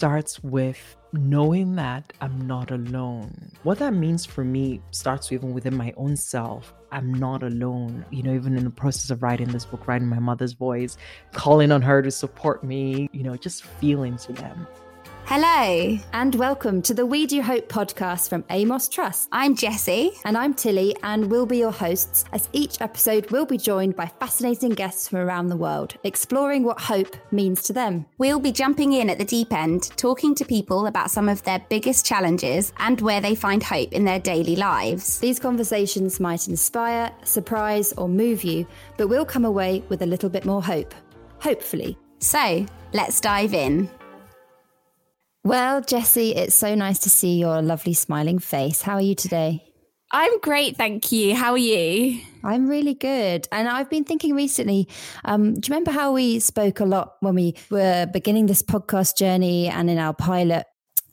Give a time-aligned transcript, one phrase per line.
[0.00, 3.52] starts with knowing that I'm not alone.
[3.64, 6.72] What that means for me starts even within my own self.
[6.90, 8.06] I'm not alone.
[8.10, 10.96] You know, even in the process of writing this book, writing my mother's voice,
[11.32, 14.66] calling on her to support me, you know, just feeling to them.
[15.32, 19.28] Hello, and welcome to the We Do Hope podcast from Amos Trust.
[19.30, 20.10] I'm Jessie.
[20.24, 24.06] And I'm Tilly, and we'll be your hosts as each episode will be joined by
[24.06, 28.06] fascinating guests from around the world, exploring what hope means to them.
[28.18, 31.64] We'll be jumping in at the deep end, talking to people about some of their
[31.68, 35.20] biggest challenges and where they find hope in their daily lives.
[35.20, 40.28] These conversations might inspire, surprise, or move you, but we'll come away with a little
[40.28, 40.92] bit more hope.
[41.38, 41.96] Hopefully.
[42.18, 43.88] So, let's dive in.
[45.42, 48.82] Well, Jessie, it's so nice to see your lovely smiling face.
[48.82, 49.64] How are you today?
[50.12, 51.34] I'm great, thank you.
[51.34, 52.20] How are you?
[52.42, 53.48] I'm really good.
[53.52, 54.88] And I've been thinking recently,
[55.24, 59.16] um, do you remember how we spoke a lot when we were beginning this podcast
[59.16, 60.66] journey and in our pilot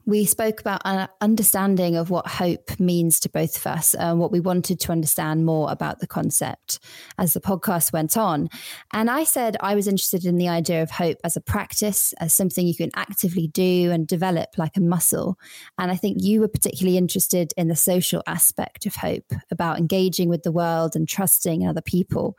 [0.08, 4.31] we spoke about an understanding of what hope means to both of us and what
[4.31, 6.80] we wanted to understand more about the concept
[7.17, 8.47] as the podcast went on.
[8.94, 12.33] And I said I was interested in the idea of hope as a practice, as
[12.33, 15.38] something you can actively do and develop like a muscle.
[15.77, 20.30] And I think you were particularly interested in the social aspect of hope, about engaging
[20.30, 22.38] with the world and trusting other people.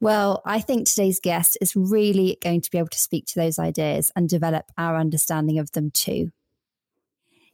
[0.00, 3.58] Well, I think today's guest is really going to be able to speak to those
[3.58, 6.30] ideas and develop our understanding of them too.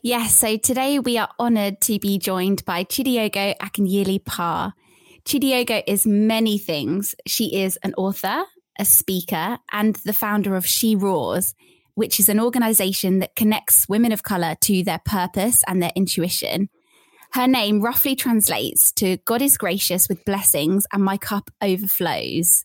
[0.00, 4.72] Yes, so today we are honoured to be joined by Chidiogo Akunyili Parr.
[5.24, 7.16] Chidiogo is many things.
[7.27, 8.44] She is an author,
[8.78, 11.56] a speaker, and the founder of She Roars,
[11.94, 16.69] which is an organisation that connects women of colour to their purpose and their intuition.
[17.32, 22.64] Her name roughly translates to God is gracious with blessings and my cup overflows.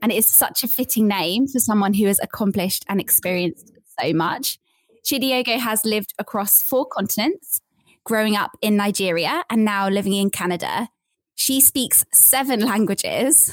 [0.00, 4.14] And it is such a fitting name for someone who has accomplished and experienced so
[4.14, 4.58] much.
[5.04, 7.60] Chidiogo has lived across four continents,
[8.04, 10.88] growing up in Nigeria and now living in Canada.
[11.34, 13.52] She speaks seven languages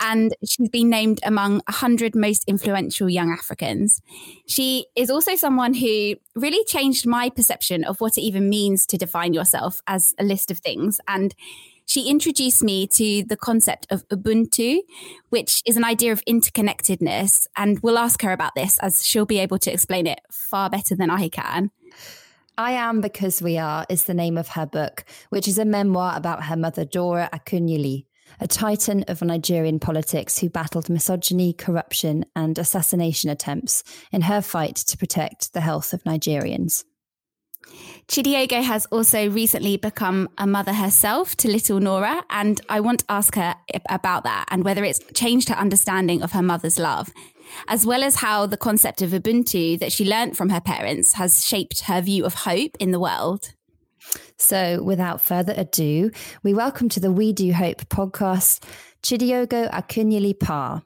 [0.00, 4.02] and she's been named among 100 most influential young Africans.
[4.46, 8.98] She is also someone who really changed my perception of what it even means to
[8.98, 11.00] define yourself as a list of things.
[11.08, 11.34] And
[11.86, 14.80] she introduced me to the concept of Ubuntu,
[15.28, 17.46] which is an idea of interconnectedness.
[17.56, 20.94] And we'll ask her about this as she'll be able to explain it far better
[20.96, 21.70] than I can.
[22.56, 26.16] I Am Because We Are is the name of her book, which is a memoir
[26.16, 28.06] about her mother, Dora Akunyili,
[28.38, 34.76] a titan of Nigerian politics who battled misogyny, corruption, and assassination attempts in her fight
[34.76, 36.84] to protect the health of Nigerians.
[38.06, 43.06] Chidiogo has also recently become a mother herself to little Nora, and I want to
[43.08, 43.54] ask her
[43.88, 47.12] about that and whether it's changed her understanding of her mother's love,
[47.66, 51.46] as well as how the concept of Ubuntu that she learnt from her parents has
[51.46, 53.52] shaped her view of hope in the world.
[54.36, 56.10] So, without further ado,
[56.42, 58.62] we welcome to the We Do Hope podcast
[59.02, 60.82] Chidiogo Akunyili Parr.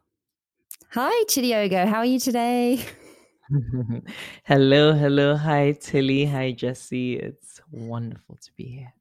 [0.93, 1.87] Hi, Chidiogo.
[1.87, 2.85] How are you today?
[4.45, 5.37] hello, hello.
[5.37, 6.27] Hi, Tilly.
[6.27, 7.17] Hi, Jesse.
[7.17, 8.93] It's wonderful to be here.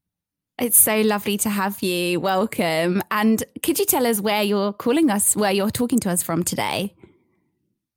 [0.60, 2.20] It's so lovely to have you.
[2.20, 3.04] Welcome.
[3.12, 6.44] And could you tell us where you're calling us, where you're talking to us from
[6.44, 6.96] today?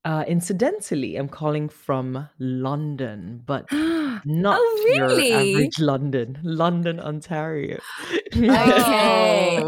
[0.05, 5.29] Uh, incidentally, I'm calling from London, but not oh, really?
[5.29, 7.79] your average London, London, Ontario.
[8.37, 9.63] okay.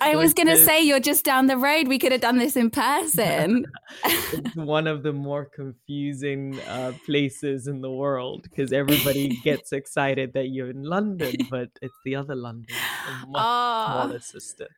[0.00, 1.88] I was going to say you're just down the road.
[1.88, 3.66] We could have done this in person.
[4.04, 10.32] it's one of the more confusing uh, places in the world because everybody gets excited
[10.34, 12.74] that you're in London, but it's the other London,
[13.08, 13.86] a much oh.
[13.86, 14.68] smaller sister.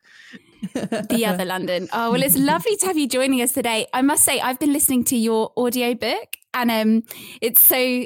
[0.73, 1.89] the other London.
[1.93, 3.87] Oh, well, it's lovely to have you joining us today.
[3.93, 7.03] I must say, I've been listening to your audio book and um,
[7.41, 8.05] it's so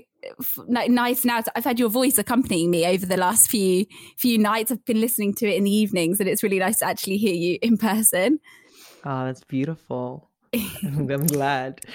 [0.68, 1.42] nice now.
[1.56, 3.86] I've had your voice accompanying me over the last few
[4.18, 4.72] few nights.
[4.72, 7.34] I've been listening to it in the evenings, and it's really nice to actually hear
[7.34, 8.40] you in person.
[9.06, 10.30] Oh, that's beautiful.
[10.84, 11.82] I'm glad.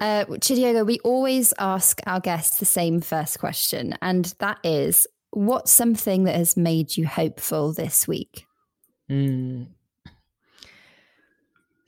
[0.00, 5.72] uh, Chidiogo, we always ask our guests the same first question, and that is, what's
[5.72, 8.46] something that has made you hopeful this week?
[9.10, 9.68] Mm,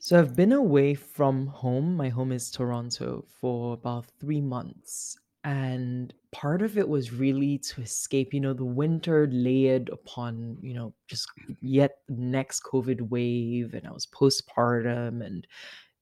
[0.07, 1.97] so I've been away from home.
[1.97, 5.17] My home is Toronto for about three months.
[5.43, 10.73] And part of it was really to escape, you know, the winter layered upon, you
[10.73, 11.27] know, just
[11.59, 13.73] yet next COVID wave.
[13.73, 15.45] And I was postpartum and,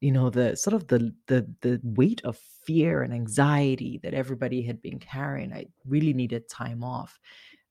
[0.01, 4.61] you know, the sort of the the the weight of fear and anxiety that everybody
[4.61, 5.51] had been carrying.
[5.51, 7.19] I really needed time off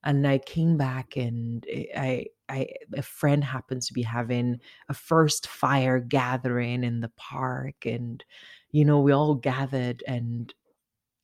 [0.04, 1.64] and I came back and
[1.96, 7.86] I, I, a friend happens to be having a first fire gathering in the park,
[7.86, 8.24] and
[8.72, 10.52] you know, we all gathered and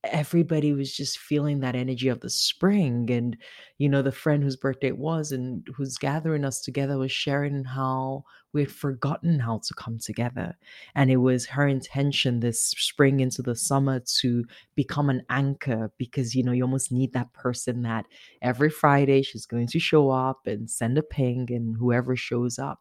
[0.05, 3.37] everybody was just feeling that energy of the spring and
[3.79, 7.64] you know the friend whose birthday it was and who's gathering us together was sharing
[7.64, 10.56] how we had forgotten how to come together.
[10.94, 14.44] And it was her intention this spring into the summer to
[14.75, 18.06] become an anchor because you know you almost need that person that
[18.43, 22.81] every friday she's going to show up and send a ping and whoever shows up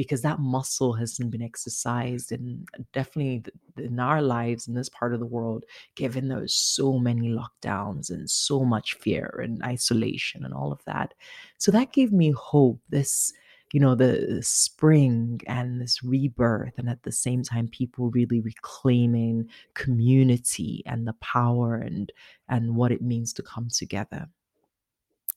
[0.00, 3.44] because that muscle hasn't been exercised and uh, definitely
[3.76, 8.30] in our lives in this part of the world given there's so many lockdowns and
[8.30, 11.12] so much fear and isolation and all of that.
[11.58, 13.34] So that gave me hope this
[13.74, 19.46] you know the spring and this rebirth and at the same time people really reclaiming
[19.74, 22.10] community and the power and
[22.48, 24.26] and what it means to come together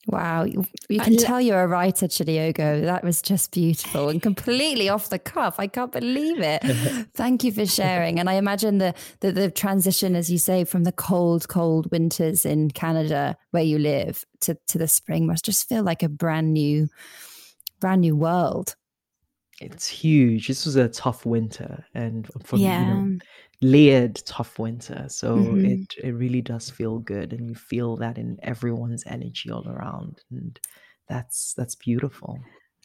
[0.06, 2.82] Wow, you, you uh, can tell you're a writer, Chidiogo.
[2.82, 5.58] That was just beautiful and completely off the cuff.
[5.58, 6.62] I can't believe it.
[7.14, 8.20] Thank you for sharing.
[8.20, 12.44] And I imagine the, the the transition, as you say, from the cold, cold winters
[12.44, 16.52] in Canada where you live to to the spring must just feel like a brand
[16.52, 16.88] new,
[17.80, 18.76] brand new world.
[19.60, 20.48] It's huge.
[20.48, 22.80] This was a tough winter, and for yeah.
[22.80, 23.18] you know,
[23.64, 25.64] layered tough winter so mm-hmm.
[25.64, 30.20] it it really does feel good and you feel that in everyone's energy all around
[30.30, 30.60] and
[31.08, 32.38] that's that's beautiful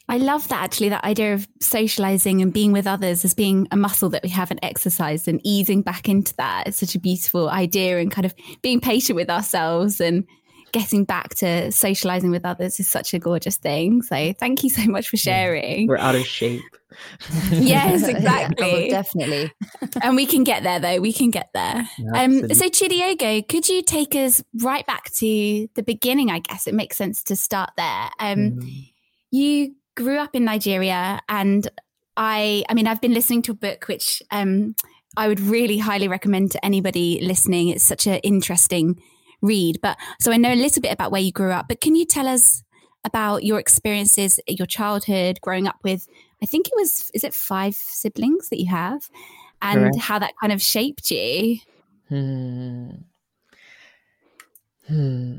[0.08, 3.76] I love that actually, that idea of socializing and being with others as being a
[3.76, 6.66] muscle that we haven't exercised and easing back into that.
[6.66, 10.24] It's such a beautiful idea and kind of being patient with ourselves and
[10.72, 14.02] getting back to socializing with others is such a gorgeous thing.
[14.02, 15.86] So thank you so much for sharing.
[15.86, 16.62] We're out of shape
[17.50, 18.86] yes, exactly.
[18.86, 19.52] yeah, definitely.
[20.02, 21.00] and we can get there though.
[21.00, 21.88] We can get there.
[22.14, 26.30] um, so Chidiogo, could you take us right back to the beginning?
[26.30, 28.10] I guess it makes sense to start there.
[28.18, 28.92] Um, mm.
[29.30, 31.68] You grew up in Nigeria, and
[32.16, 34.74] I, I mean, I've been listening to a book which um,
[35.16, 37.68] I would really highly recommend to anybody listening.
[37.68, 39.00] It's such an interesting
[39.42, 39.80] read.
[39.80, 41.68] But so I know a little bit about where you grew up.
[41.68, 42.62] But can you tell us
[43.04, 46.06] about your experiences, your childhood, growing up with
[46.42, 49.08] I think it was, is it five siblings that you have?
[49.62, 49.98] And Correct.
[49.98, 51.58] how that kind of shaped you?
[52.08, 52.90] Hmm.
[54.88, 55.36] Hmm.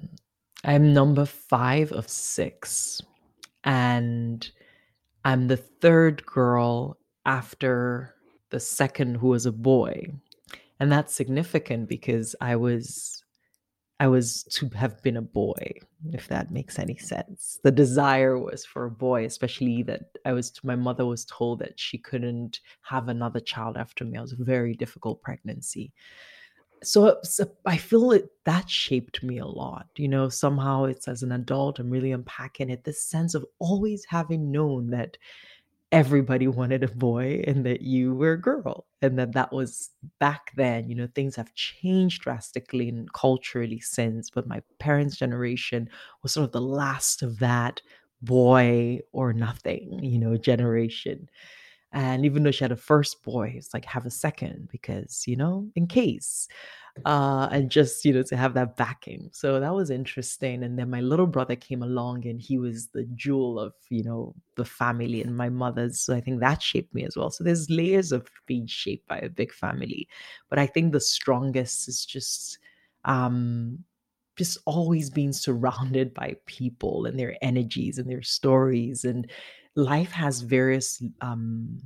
[0.63, 3.01] I'm number five of six.
[3.63, 4.49] And
[5.25, 8.13] I'm the third girl after
[8.51, 10.13] the second who was a boy.
[10.79, 13.20] And that's significant because I was
[14.01, 15.77] I was to have been a boy,
[16.11, 17.59] if that makes any sense.
[17.63, 21.79] The desire was for a boy, especially that I was, my mother was told that
[21.79, 24.17] she couldn't have another child after me.
[24.17, 25.93] It was a very difficult pregnancy.
[26.81, 29.85] So, so I feel it that shaped me a lot.
[29.97, 32.83] You know, somehow it's as an adult, I'm really unpacking it.
[32.83, 35.15] This sense of always having known that
[35.91, 39.89] everybody wanted a boy and that you were a girl and that that was
[40.19, 45.89] back then you know things have changed drastically and culturally since but my parents generation
[46.23, 47.81] was sort of the last of that
[48.21, 51.27] boy or nothing you know generation
[51.93, 55.35] and even though she had a first boy it's like have a second because you
[55.35, 56.47] know in case
[57.05, 59.29] uh, and just you know to have that backing.
[59.31, 63.05] So that was interesting and then my little brother came along and he was the
[63.15, 67.03] jewel of you know the family and my mother's so i think that shaped me
[67.05, 67.31] as well.
[67.31, 70.07] So there's layers of being shaped by a big family
[70.49, 72.59] but i think the strongest is just
[73.05, 73.79] um
[74.37, 79.29] just always being surrounded by people and their energies and their stories and
[79.75, 81.79] life has various um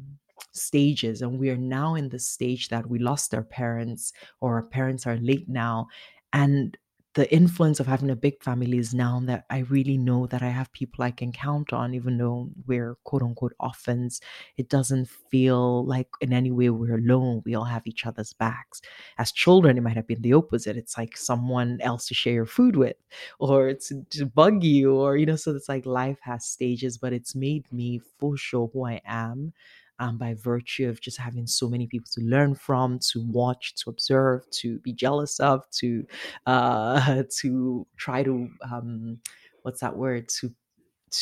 [0.51, 4.63] stages and we are now in the stage that we lost our parents or our
[4.63, 5.85] parents are late now
[6.33, 6.77] and
[7.15, 10.49] the influence of having a big family is now that I really know that I
[10.49, 14.19] have people I can count on, even though we're quote unquote orphans.
[14.57, 17.41] It doesn't feel like in any way we're alone.
[17.45, 18.81] We all have each other's backs.
[19.17, 20.75] As children, it might have been the opposite.
[20.77, 22.97] It's like someone else to share your food with,
[23.39, 27.13] or it's to bug you, or, you know, so it's like life has stages, but
[27.13, 29.53] it's made me for sure who I am
[29.99, 33.89] um, by virtue of just having so many people to learn from, to watch, to
[33.89, 36.05] observe, to be jealous of, to
[36.45, 39.19] uh, to try to um,
[39.63, 40.29] what's that word?
[40.39, 40.51] To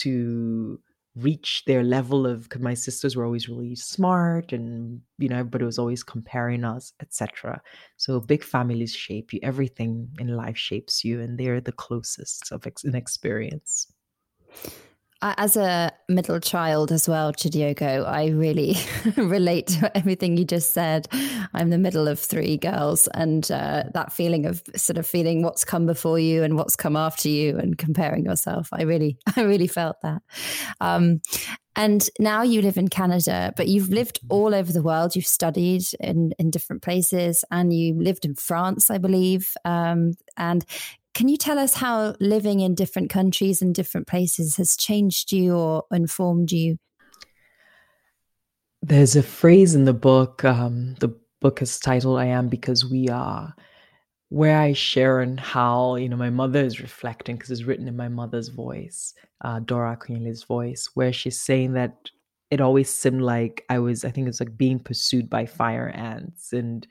[0.02, 0.80] to
[1.16, 5.64] reach their level of because my sisters were always really smart and you know everybody
[5.64, 7.62] was always comparing us etc
[7.98, 12.66] so big families shape you everything in life shapes you and they're the closest of
[12.66, 13.94] ex- an experience
[15.38, 18.76] as a middle child as well, Chidiogo, I really
[19.18, 21.08] relate to everything you just said.
[21.54, 25.64] I'm the middle of three girls, and uh, that feeling of sort of feeling what's
[25.64, 28.70] come before you and what's come after you, and comparing yourself.
[28.74, 30.22] I really, I really felt that.
[30.82, 31.22] Um,
[31.76, 35.16] And now you live in Canada, but you've lived all over the world.
[35.16, 39.50] You've studied in, in different places and you lived in France, I believe.
[39.66, 40.64] Um, and
[41.14, 45.56] can you tell us how living in different countries and different places has changed you
[45.56, 46.78] or informed you?
[48.82, 50.44] There's a phrase in the book.
[50.44, 53.54] Um, the book is titled I Am Because We Are,
[54.30, 57.96] where I share and how, you know, my mother is reflecting because it's written in
[57.96, 62.10] my mother's voice, uh, Dora Akunyili's voice, where she's saying that
[62.50, 66.54] it always seemed like I was, I think it's like being pursued by fire ants.
[66.54, 66.86] And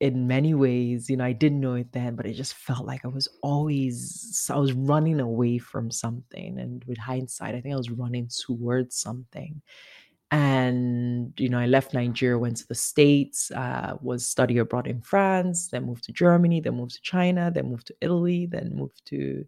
[0.00, 3.04] in many ways, you know, I didn't know it then, but it just felt like
[3.04, 6.58] I was always, I was running away from something.
[6.58, 9.62] And with hindsight, I think I was running towards something.
[10.30, 15.00] And, you know, I left Nigeria, went to the States, uh, was study abroad in
[15.00, 19.00] France, then moved to Germany, then moved to China, then moved to Italy, then moved
[19.06, 19.46] to,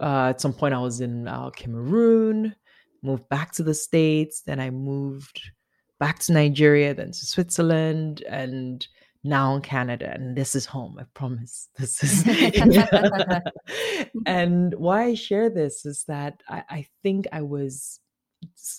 [0.00, 2.54] uh, at some point I was in uh, Cameroon,
[3.02, 5.42] moved back to the States, then I moved
[6.00, 8.86] back to Nigeria, then to Switzerland, and
[9.26, 10.96] now in Canada, and this is home.
[10.98, 11.68] I promise.
[11.78, 12.24] This is.
[14.26, 18.00] and why I share this is that I, I, think I was,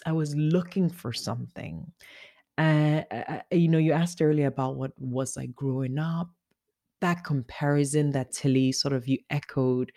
[0.06, 1.92] I was looking for something.
[2.58, 3.04] Uh,
[3.51, 6.30] you know, you asked earlier about what was I growing up.
[7.01, 9.92] That comparison that Tilly sort of you echoed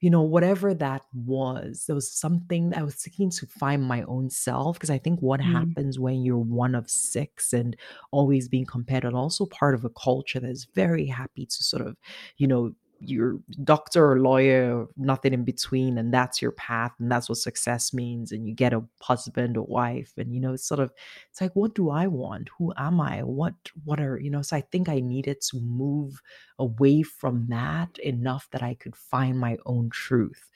[0.00, 4.30] you know, whatever that was, there was something I was seeking to find my own
[4.30, 4.76] self.
[4.76, 5.52] Because I think what mm.
[5.52, 7.76] happens when you're one of six and
[8.10, 11.86] always being compared, and also part of a culture that is very happy to sort
[11.86, 11.96] of,
[12.38, 17.28] you know, you're doctor or lawyer nothing in between and that's your path and that's
[17.28, 20.80] what success means and you get a husband or wife and you know it's sort
[20.80, 20.92] of
[21.30, 22.50] it's like what do i want?
[22.58, 23.22] Who am i?
[23.22, 23.54] What
[23.84, 26.20] what are you know so i think i needed to move
[26.58, 30.50] away from that enough that i could find my own truth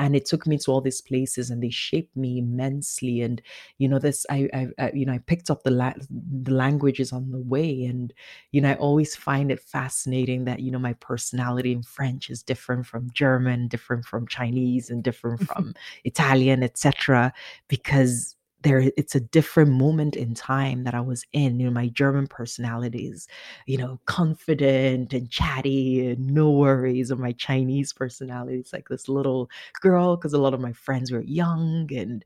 [0.00, 3.40] and it took me to all these places and they shaped me immensely and
[3.78, 7.12] you know this i, I, I you know i picked up the la- the languages
[7.12, 8.12] on the way and
[8.50, 12.42] you know i always find it fascinating that you know my personality in french is
[12.42, 17.32] different from german different from chinese and different from italian etc
[17.68, 21.58] because there it's a different moment in time that I was in.
[21.60, 23.26] You know, my German personality is,
[23.66, 27.10] you know, confident and chatty and no worries.
[27.10, 29.50] and my Chinese personality is like this little
[29.80, 32.24] girl because a lot of my friends were young and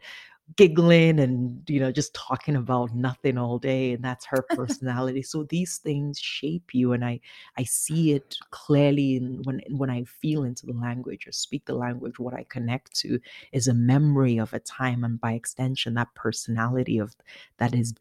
[0.56, 5.44] giggling and you know just talking about nothing all day and that's her personality so
[5.44, 7.18] these things shape you and i
[7.56, 11.74] i see it clearly in, when when i feel into the language or speak the
[11.74, 13.18] language what i connect to
[13.52, 17.16] is a memory of a time and by extension that personality of
[17.56, 17.94] that is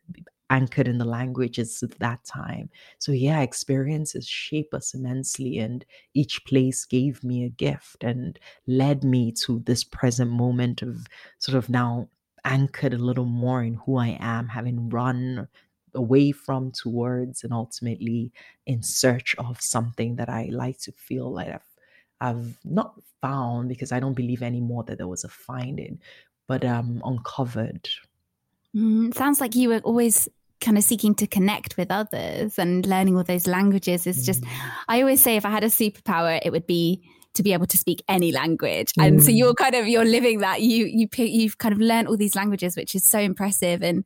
[0.50, 2.70] anchored in the languages of that time.
[3.00, 5.84] So, yeah, experiences shape us immensely, and
[6.14, 11.08] each place gave me a gift and led me to this present moment of
[11.40, 12.08] sort of now
[12.46, 15.48] anchored a little more in who I am, having run
[15.96, 18.32] away from towards and ultimately
[18.66, 21.62] in search of something that I like to feel like I've
[22.22, 26.00] I've not found because I don't believe anymore that there was a finding,
[26.48, 27.90] but um uncovered.
[28.76, 30.30] Mm, sounds like you were always
[30.62, 34.50] kind of seeking to connect with others and learning all those languages is just mm.
[34.88, 37.78] I always say if I had a superpower it would be to be able to
[37.78, 38.94] speak any language.
[38.94, 39.08] Mm.
[39.08, 40.62] And so you're kind of you're living that.
[40.62, 43.82] You you you've kind of learned all these languages, which is so impressive.
[43.82, 44.06] And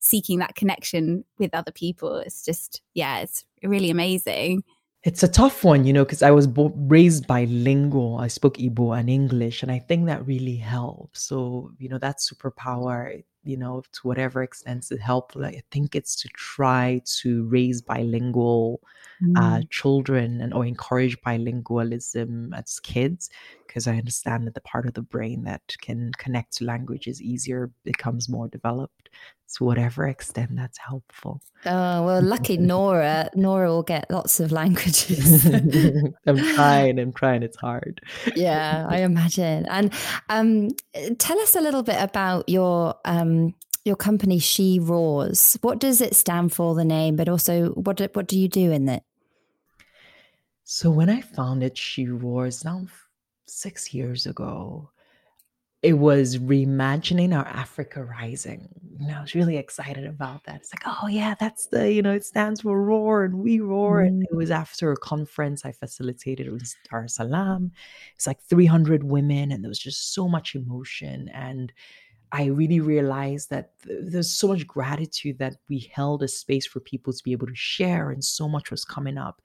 [0.00, 4.62] seeking that connection with other people, it's just yeah, it's really amazing.
[5.04, 8.18] It's a tough one, you know, because I was bo- raised bilingual.
[8.18, 11.22] I spoke Igbo and English, and I think that really helps.
[11.22, 15.94] So, you know, that superpower, you know, to whatever extent it helped, like, I think
[15.94, 18.82] it's to try to raise bilingual
[19.22, 19.36] mm.
[19.36, 23.30] uh, children and or encourage bilingualism as kids
[23.66, 27.70] because I understand that the part of the brain that can connect to languages easier
[27.84, 29.10] becomes more developed.
[29.56, 31.40] To whatever extent that's helpful.
[31.64, 33.30] Oh well, lucky Nora.
[33.34, 35.46] Nora will get lots of languages.
[36.26, 36.98] I'm trying.
[36.98, 37.42] I'm trying.
[37.42, 38.02] It's hard.
[38.36, 39.64] yeah, I imagine.
[39.70, 39.90] And
[40.28, 40.68] um,
[41.18, 43.54] tell us a little bit about your um,
[43.88, 48.28] your company she roars what does it stand for the name but also what what
[48.28, 49.02] do you do in it
[50.70, 52.82] so when I founded She Roars now
[53.46, 54.90] six years ago,
[55.80, 58.68] it was reimagining our Africa Rising.
[59.00, 60.56] Know, I was really excited about that.
[60.56, 64.00] It's like, oh yeah, that's the, you know, it stands for roar and we roar.
[64.00, 66.48] And it was after a conference I facilitated.
[66.48, 67.72] It Dar es Salaam.
[68.14, 71.30] It's like 300 women and there was just so much emotion.
[71.30, 71.72] And
[72.32, 76.80] I really realized that th- there's so much gratitude that we held a space for
[76.80, 79.40] people to be able to share and so much was coming up.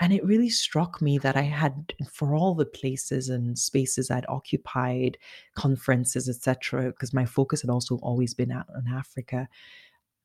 [0.00, 4.24] and it really struck me that I had, for all the places and spaces I'd
[4.28, 5.18] occupied,
[5.54, 9.48] conferences, etc., because my focus had also always been out in Africa.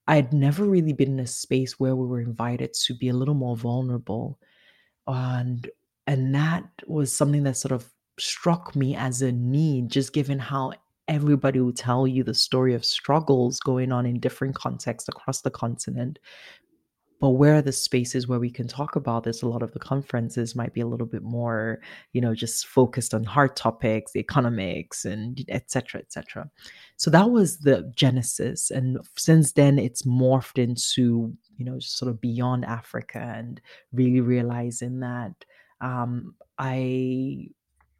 [0.08, 3.34] I'd never really been in a space where we were invited to be a little
[3.36, 4.40] more vulnerable,
[5.08, 5.70] and
[6.08, 10.72] and that was something that sort of struck me as a need, just given how
[11.08, 15.52] everybody will tell you the story of struggles going on in different contexts across the
[15.52, 16.20] continent
[17.22, 19.42] but where are the spaces where we can talk about this?
[19.42, 21.80] A lot of the conferences might be a little bit more
[22.14, 26.50] you know just focused on hard topics economics and etc etc
[26.98, 32.20] so that was the genesis and since then it's morphed into you know sort of
[32.22, 33.62] beyond africa and
[33.94, 35.34] really realizing that
[35.82, 37.48] um, i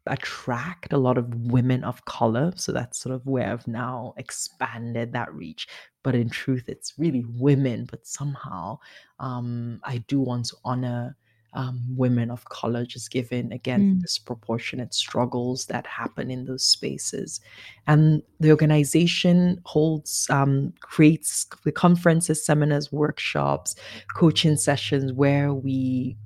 [0.06, 2.52] attract a lot of women of color.
[2.56, 5.68] So that's sort of where I've now expanded that reach.
[6.02, 7.86] But in truth, it's really women.
[7.90, 8.78] But somehow
[9.18, 11.16] um, I do want to honor
[11.56, 14.02] um, women of color, just given again mm.
[14.02, 17.40] disproportionate struggles that happen in those spaces.
[17.86, 23.74] And the organization holds, um, creates the conferences, seminars, workshops,
[24.14, 26.16] coaching sessions where we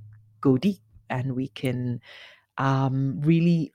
[0.41, 2.01] go deep and we can
[2.61, 3.73] um, really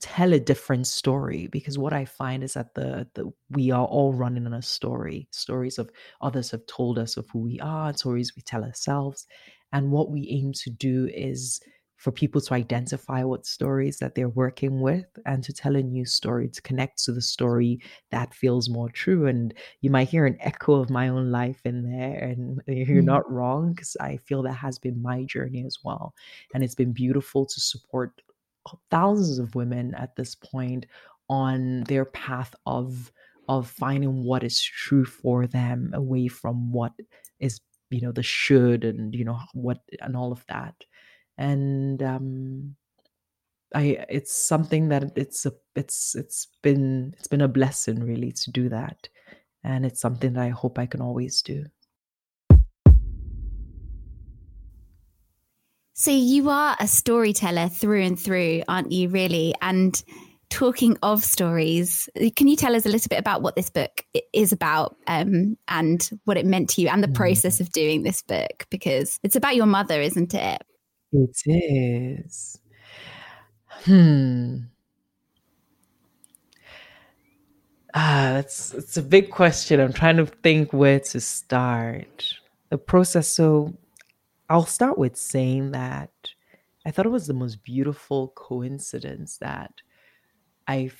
[0.00, 4.14] tell a different story because what i find is that the, the we are all
[4.14, 5.26] running on a story.
[5.32, 9.26] Stories of others have told us of who we are stories we tell ourselves
[9.72, 11.60] and what we aim to do is
[11.98, 16.04] for people to identify what stories that they're working with and to tell a new
[16.04, 17.80] story to connect to the story
[18.12, 19.26] that feels more true.
[19.26, 23.06] And you might hear an echo of my own life in there and you're mm.
[23.06, 26.14] not wrong because i feel that has been my journey as well.
[26.54, 28.22] And it's been beautiful to support
[28.90, 30.86] thousands of women at this point
[31.28, 33.10] on their path of
[33.48, 36.92] of finding what is true for them away from what
[37.40, 40.74] is you know the should and you know what and all of that
[41.38, 42.74] and um
[43.74, 48.50] i it's something that it's a it's it's been it's been a blessing really to
[48.50, 49.08] do that
[49.64, 51.64] and it's something that i hope i can always do
[55.94, 60.02] so you are a storyteller through and through aren't you really and
[60.50, 64.52] talking of stories, can you tell us a little bit about what this book is
[64.52, 67.14] about um, and what it meant to you and the mm.
[67.14, 68.66] process of doing this book?
[68.70, 70.62] Because it's about your mother, isn't it?
[71.12, 72.58] It is.
[73.84, 74.68] Hmm.
[77.94, 79.80] Ah, it's it's a big question.
[79.80, 82.34] I'm trying to think where to start.
[82.70, 83.28] The process.
[83.28, 83.74] So,
[84.50, 86.10] I'll start with saying that
[86.86, 89.72] I thought it was the most beautiful coincidence that
[90.68, 90.90] I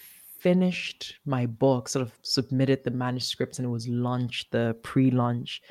[0.40, 5.62] finished my book, sort of submitted the manuscripts, and it was launched the pre-launch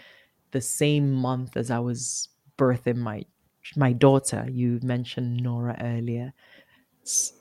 [0.52, 3.26] the same month as I was birthing my
[3.76, 4.48] my daughter.
[4.50, 6.34] You mentioned Nora earlier.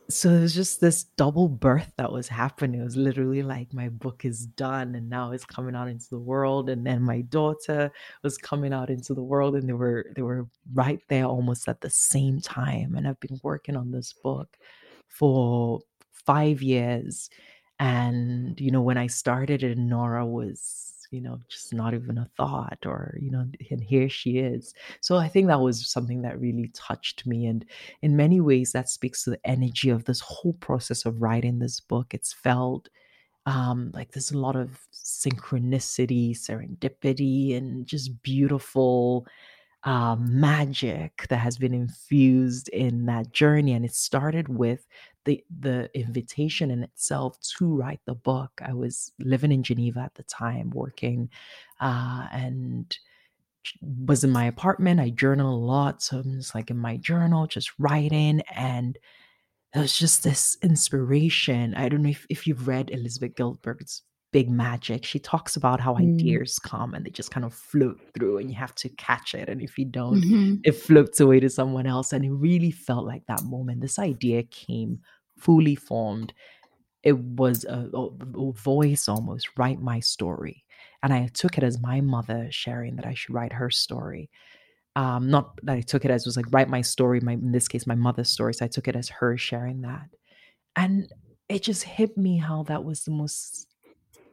[0.09, 2.81] So was just this double birth that was happening.
[2.81, 6.21] It was literally like my book is done and now it's coming out into the
[6.21, 6.71] world.
[6.71, 7.91] And then my daughter
[8.23, 11.81] was coming out into the world and they were they were right there almost at
[11.81, 12.95] the same time.
[12.95, 14.57] And I've been working on this book
[15.09, 15.81] for
[16.13, 17.29] five years.
[17.81, 22.29] And, you know, when I started it, Nora was you know, just not even a
[22.37, 24.75] thought, or, you know, and here she is.
[25.01, 27.47] So I think that was something that really touched me.
[27.47, 27.65] And
[28.03, 31.81] in many ways, that speaks to the energy of this whole process of writing this
[31.81, 32.13] book.
[32.13, 32.91] It's felt
[33.47, 39.27] um, like there's a lot of synchronicity, serendipity, and just beautiful
[39.87, 43.73] uh, magic that has been infused in that journey.
[43.73, 44.87] And it started with
[45.25, 48.51] the the invitation in itself to write the book.
[48.65, 51.31] I was living in Geneva at the time, working,
[51.81, 52.97] uh, and
[54.05, 55.01] was in my apartment.
[55.01, 58.99] I journal a lot, so I'm just like in my journal, just writing, and
[59.75, 61.75] it was just this inspiration.
[61.75, 65.05] I don't know if, if you've read Elizabeth Gilbert's Big Magic.
[65.05, 66.15] She talks about how mm.
[66.15, 69.49] ideas come and they just kind of float through, and you have to catch it.
[69.49, 70.55] And if you don't, mm-hmm.
[70.65, 72.13] it floats away to someone else.
[72.13, 73.81] And it really felt like that moment.
[73.81, 75.01] This idea came
[75.39, 76.33] fully formed.
[77.03, 80.65] It was a, a, voice almost, write my story.
[81.03, 84.29] And I took it as my mother sharing that I should write her story.
[84.97, 87.69] Um, not that I took it as was like write my story, my in this
[87.69, 88.55] case, my mother's story.
[88.55, 90.09] So I took it as her sharing that.
[90.75, 91.13] And
[91.49, 93.69] it just hit me how that was the most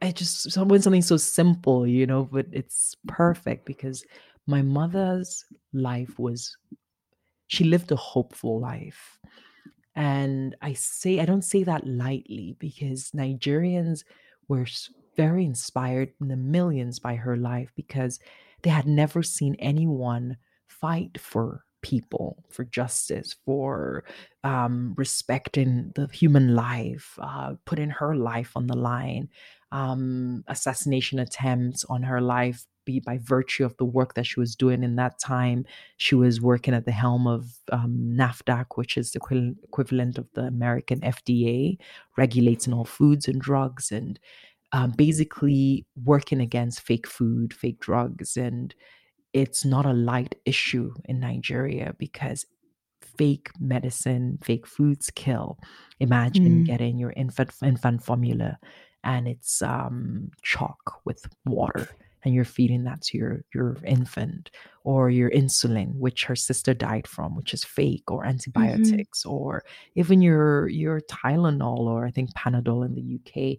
[0.03, 4.05] it just when something so simple, you know, but it's perfect because
[4.47, 6.57] my mother's life was
[7.47, 9.19] she lived a hopeful life.
[9.95, 14.03] And I say, I don't say that lightly because Nigerians
[14.47, 14.65] were
[15.15, 18.19] very inspired in the millions by her life because
[18.63, 20.37] they had never seen anyone
[20.67, 24.03] fight for people, for justice, for
[24.43, 29.29] um, respecting the human life, uh, putting her life on the line,
[29.71, 34.55] um, assassination attempts on her life be by virtue of the work that she was
[34.55, 35.65] doing in that time.
[35.97, 40.27] She was working at the helm of um, NAFDAC, which is the equi- equivalent of
[40.33, 41.77] the American FDA,
[42.17, 44.19] regulating all foods and drugs, and
[44.71, 48.37] um, basically working against fake food, fake drugs.
[48.37, 48.73] And
[49.33, 52.45] it's not a light issue in Nigeria because
[53.17, 55.59] fake medicine, fake foods kill.
[55.99, 56.65] Imagine mm.
[56.65, 58.57] getting your infant infant formula
[59.03, 61.89] and it's um, chalk with water
[62.23, 64.49] and you're feeding that to your your infant
[64.83, 68.29] or your insulin which her sister died from which is fake or mm-hmm.
[68.29, 69.31] antibiotics mm-hmm.
[69.31, 69.63] or
[69.95, 73.57] even your your Tylenol or I think Panadol in the UK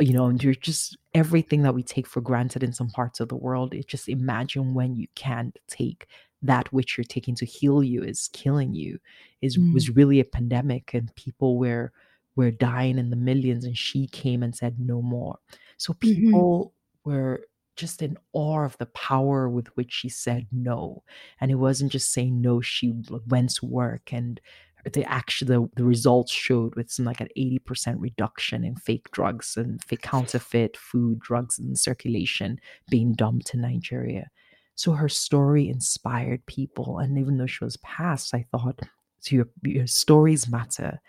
[0.00, 3.28] you know and you're just everything that we take for granted in some parts of
[3.28, 6.06] the world it just imagine when you can't take
[6.42, 8.98] that which you're taking to heal you is killing you
[9.42, 9.72] is mm.
[9.74, 11.92] was really a pandemic and people were
[12.36, 15.38] were dying in the millions and she came and said no more
[15.76, 16.08] so mm-hmm.
[16.08, 16.72] people
[17.04, 17.10] mm-hmm.
[17.10, 17.42] were
[17.76, 21.02] just in awe of the power with which she said no
[21.40, 22.94] and it wasn't just saying no she
[23.26, 24.40] went to work and
[24.84, 29.56] the actual the, the results showed with some like an 80% reduction in fake drugs
[29.56, 34.28] and fake counterfeit food drugs in circulation being dumped in nigeria.
[34.74, 38.80] So her story inspired people and even though she was past i thought
[39.20, 41.00] so your, your stories matter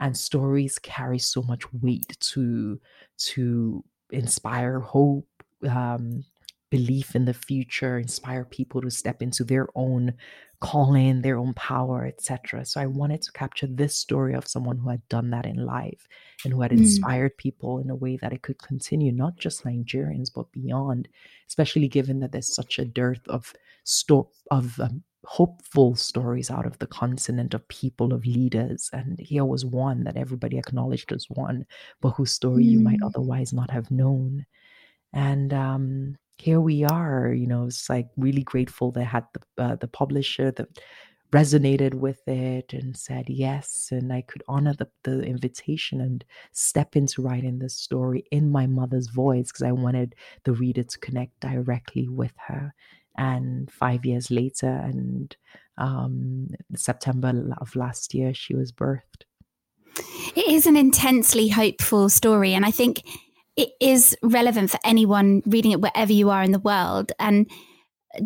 [0.00, 2.80] and stories carry so much weight to
[3.18, 5.28] to inspire hope
[5.68, 6.24] um,
[6.70, 10.12] belief in the future inspire people to step into their own
[10.60, 14.90] calling their own power etc so i wanted to capture this story of someone who
[14.90, 16.06] had done that in life
[16.44, 16.78] and who had mm.
[16.78, 21.08] inspired people in a way that it could continue not just nigerians but beyond
[21.48, 26.78] especially given that there's such a dearth of sto- of um, hopeful stories out of
[26.78, 31.64] the continent of people of leaders and here was one that everybody acknowledged as one
[32.00, 32.70] but whose story mm.
[32.70, 33.06] you might mm.
[33.06, 34.44] otherwise not have known
[35.12, 37.32] and um, here we are.
[37.32, 40.68] You know, it's like really grateful they had the uh, the publisher that
[41.32, 46.96] resonated with it and said yes, and I could honor the the invitation and step
[46.96, 51.40] into writing this story in my mother's voice because I wanted the reader to connect
[51.40, 52.74] directly with her.
[53.16, 55.36] And five years later, and
[55.76, 59.24] um, September of last year, she was birthed.
[60.36, 63.02] It is an intensely hopeful story, and I think
[63.60, 67.12] it is relevant for anyone reading it wherever you are in the world.
[67.18, 67.48] And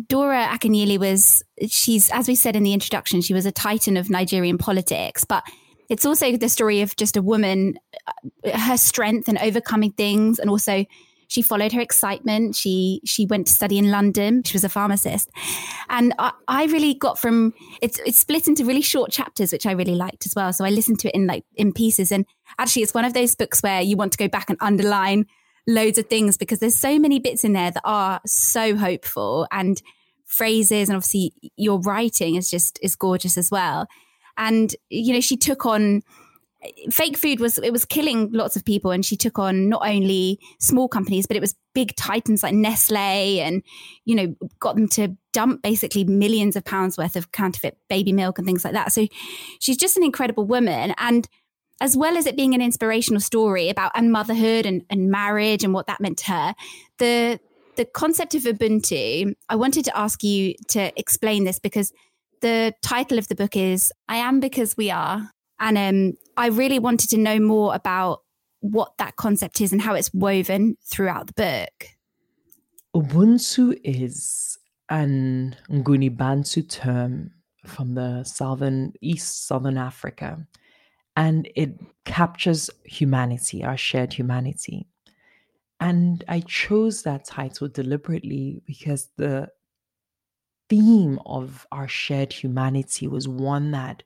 [0.07, 4.09] Dora Akunyili was, she's, as we said in the introduction, she was a titan of
[4.09, 5.43] Nigerian politics, but
[5.89, 7.77] it's also the story of just a woman,
[8.45, 10.85] uh, her strength and overcoming things, and also
[11.27, 12.55] she followed her excitement.
[12.55, 14.43] She she went to study in London.
[14.43, 15.29] She was a pharmacist,
[15.89, 19.71] and I, I, really got from it's it's split into really short chapters, which I
[19.71, 20.53] really liked as well.
[20.53, 22.11] So I listened to it in like in pieces.
[22.11, 22.25] And
[22.59, 25.25] actually, it's one of those books where you want to go back and underline
[25.67, 29.81] loads of things because there's so many bits in there that are so hopeful and
[30.25, 33.87] phrases, and obviously your writing is just is gorgeous as well.
[34.37, 36.03] And you know, she took on
[36.89, 40.39] fake food was it was killing lots of people and she took on not only
[40.59, 43.63] small companies but it was big titans like Nestle and
[44.05, 48.37] you know got them to dump basically millions of pounds worth of counterfeit baby milk
[48.37, 48.93] and things like that.
[48.93, 49.07] So
[49.59, 50.93] she's just an incredible woman.
[50.97, 51.27] And
[51.81, 55.73] as well as it being an inspirational story about and motherhood and, and marriage and
[55.73, 56.55] what that meant to her
[56.99, 57.39] the
[57.75, 61.91] the concept of ubuntu i wanted to ask you to explain this because
[62.41, 66.79] the title of the book is i am because we are and um, I really
[66.79, 68.21] wanted to know more about
[68.59, 71.89] what that concept is and how it's woven throughout the book.
[72.95, 74.57] Ubuntu is
[74.89, 77.31] an Nguni Bantu term
[77.65, 80.45] from the southern east southern Africa,
[81.15, 84.87] and it captures humanity, our shared humanity.
[85.79, 89.49] And I chose that title deliberately because the
[90.69, 94.03] theme of our shared humanity was one that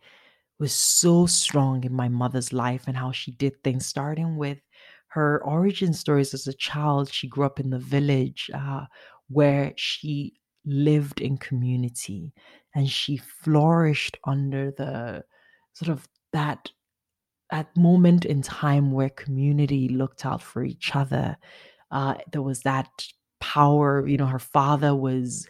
[0.59, 4.59] was so strong in my mother's life and how she did things, starting with
[5.07, 7.11] her origin stories as a child.
[7.11, 8.85] She grew up in the village uh,
[9.29, 12.33] where she lived in community
[12.75, 15.23] and she flourished under the
[15.73, 16.69] sort of that
[17.51, 21.35] that moment in time where community looked out for each other
[21.91, 22.89] uh, there was that
[23.39, 25.47] power you know her father was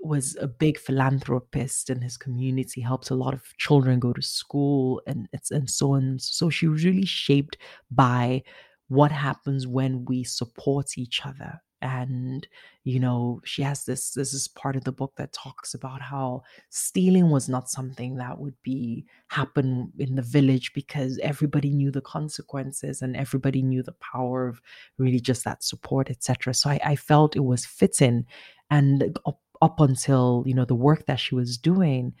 [0.00, 5.02] was a big philanthropist in his community, helped a lot of children go to school
[5.06, 6.18] and it's and so on.
[6.18, 7.58] So she was really shaped
[7.90, 8.42] by
[8.88, 11.60] what happens when we support each other.
[11.80, 12.46] And
[12.82, 16.42] you know she has this this is part of the book that talks about how
[16.70, 22.00] stealing was not something that would be happen in the village because everybody knew the
[22.00, 24.60] consequences and everybody knew the power of
[24.96, 28.26] really just that support etc so I, I felt it was fitting.
[28.70, 32.14] And uh, up, until you know the work that she was doing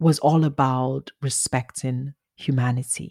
[0.00, 3.10] was all about respecting humanity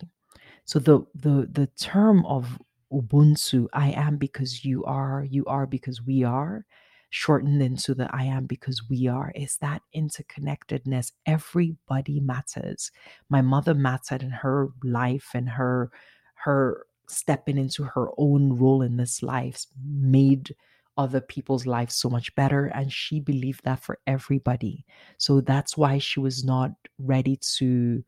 [0.67, 2.60] so the the the term of
[2.91, 6.65] Ubuntu, I am because you are, you are because we are,
[7.10, 11.12] shortened into the I am because we are, is that interconnectedness.
[11.26, 12.91] Everybody matters.
[13.30, 15.91] My mother mattered in her life and her
[16.36, 20.54] her stepping into her own role in this life made
[20.97, 24.86] other people's lives so much better and she believed that for everybody
[25.17, 28.03] so that's why she was not ready to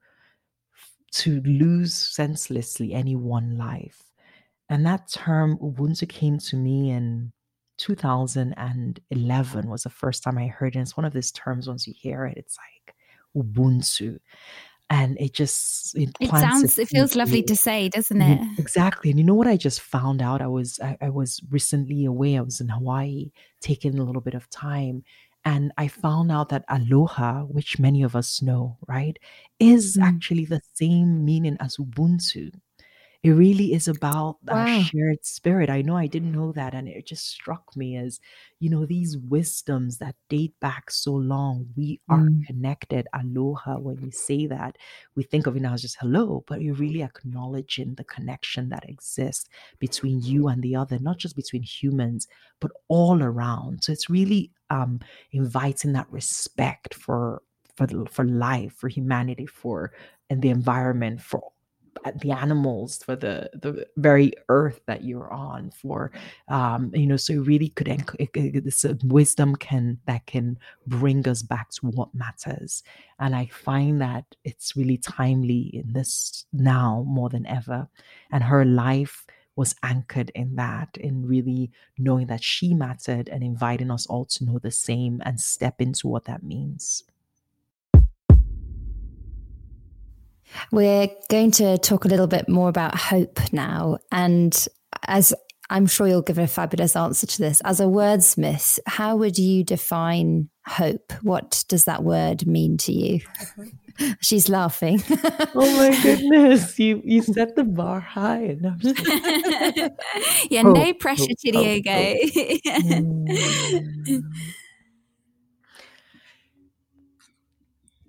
[1.12, 4.10] to lose senselessly any one life
[4.70, 7.32] and that term Ubuntu came to me in
[7.80, 10.80] 2011 was the first time I heard it.
[10.80, 12.96] It's one of these terms once you hear it, it's like
[13.36, 14.20] Ubuntu.
[14.92, 18.42] And it just it, it sounds it feels lovely to say, doesn't it?
[18.58, 19.12] Exactly.
[19.12, 20.42] And you know what I just found out?
[20.42, 22.38] I was I, I was recently away.
[22.38, 25.04] I was in Hawaii taking a little bit of time.
[25.46, 29.18] And I found out that aloha, which many of us know, right,
[29.60, 30.04] is mm.
[30.04, 32.52] actually the same meaning as Ubuntu.
[33.22, 35.70] It really is about that shared spirit.
[35.70, 38.20] I know I didn't know that, and it just struck me as,
[38.60, 41.68] you know, these wisdoms that date back so long.
[41.76, 42.48] We are Mm.
[42.48, 43.08] connected.
[43.14, 44.78] Aloha, when you say that,
[45.16, 48.90] we think of it now as just hello, but you're really acknowledging the connection that
[48.90, 52.26] exists between you and the other, not just between humans,
[52.62, 53.84] but all around.
[53.84, 55.00] So it's really um,
[55.32, 57.42] inviting that respect for
[57.76, 59.92] for for life, for humanity, for
[60.30, 61.52] and the environment, for
[62.22, 66.12] the animals for the the very earth that you're on for
[66.48, 67.88] um you know so really could
[68.64, 72.84] this wisdom can that can bring us back to what matters.
[73.20, 77.88] And i find that it's really timely in this now more than ever.
[78.32, 79.26] And her life
[79.56, 84.46] was anchored in that in really knowing that she mattered and inviting us all to
[84.46, 87.04] know the same and step into what that means
[90.72, 93.98] We're going to talk a little bit more about hope now.
[94.12, 94.68] And
[95.08, 95.34] as
[95.70, 99.64] I'm sure you'll give a fabulous answer to this, as a wordsmith, how would you
[99.64, 101.14] define hope?
[101.22, 103.20] What does that word mean to you?
[104.22, 105.04] She's laughing.
[105.56, 108.58] oh my goodness, you you set the bar high.
[108.62, 108.76] No,
[110.50, 111.92] yeah, hope, no pressure, hope, Diego.
[112.72, 114.22] Mm.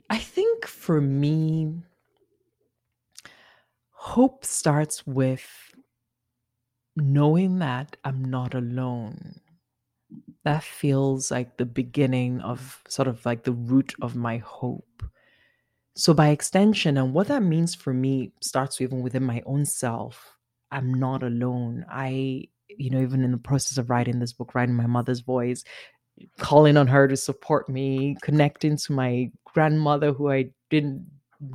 [0.08, 1.72] I think for me,
[4.00, 5.46] Hope starts with
[6.96, 9.34] knowing that I'm not alone.
[10.42, 15.02] That feels like the beginning of sort of like the root of my hope.
[15.96, 20.34] So, by extension, and what that means for me starts even within my own self.
[20.72, 21.84] I'm not alone.
[21.90, 25.62] I, you know, even in the process of writing this book, writing my mother's voice,
[26.38, 31.06] calling on her to support me, connecting to my grandmother who I didn't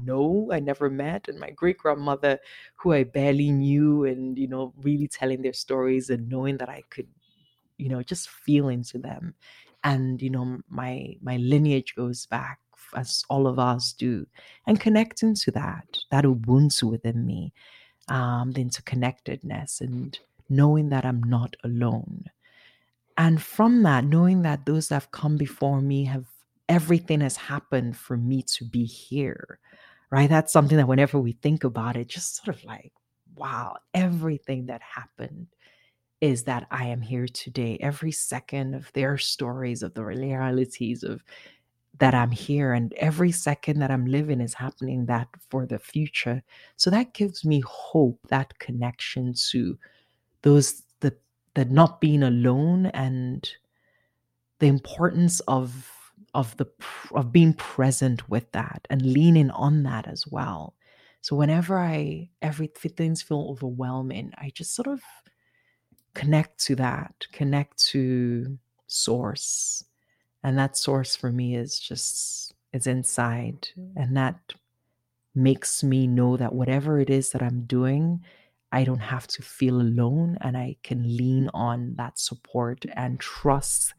[0.03, 2.39] know I never met, and my great grandmother,
[2.77, 6.83] who I barely knew, and you know, really telling their stories and knowing that I
[6.89, 7.07] could,
[7.77, 9.35] you know, just feel into them.
[9.83, 12.59] And you know, my my lineage goes back
[12.95, 14.25] as all of us do,
[14.67, 17.53] and connecting to that, that ubuntu within me,
[18.07, 20.19] um, the interconnectedness, and
[20.49, 22.25] knowing that I'm not alone.
[23.17, 26.25] And from that, knowing that those that have come before me have
[26.67, 29.59] everything has happened for me to be here
[30.11, 30.29] right?
[30.29, 32.93] That's something that whenever we think about it, just sort of like,
[33.35, 35.47] wow, everything that happened
[36.21, 37.77] is that I am here today.
[37.81, 41.23] Every second of their stories, of the realities of
[41.97, 46.43] that I'm here, and every second that I'm living is happening that for the future.
[46.77, 49.77] So that gives me hope, that connection to
[50.41, 51.15] those the
[51.53, 53.49] the not being alone and
[54.59, 55.91] the importance of
[56.35, 56.67] of the
[57.11, 60.75] of being present with that and leaning on that as well.
[61.21, 65.01] So whenever i everything's feel overwhelming i just sort of
[66.13, 69.83] connect to that connect to source.
[70.43, 73.69] And that source for me is just is inside.
[73.95, 74.53] And that
[75.33, 78.23] makes me know that whatever it is that i'm doing
[78.71, 83.93] i don't have to feel alone and i can lean on that support and trust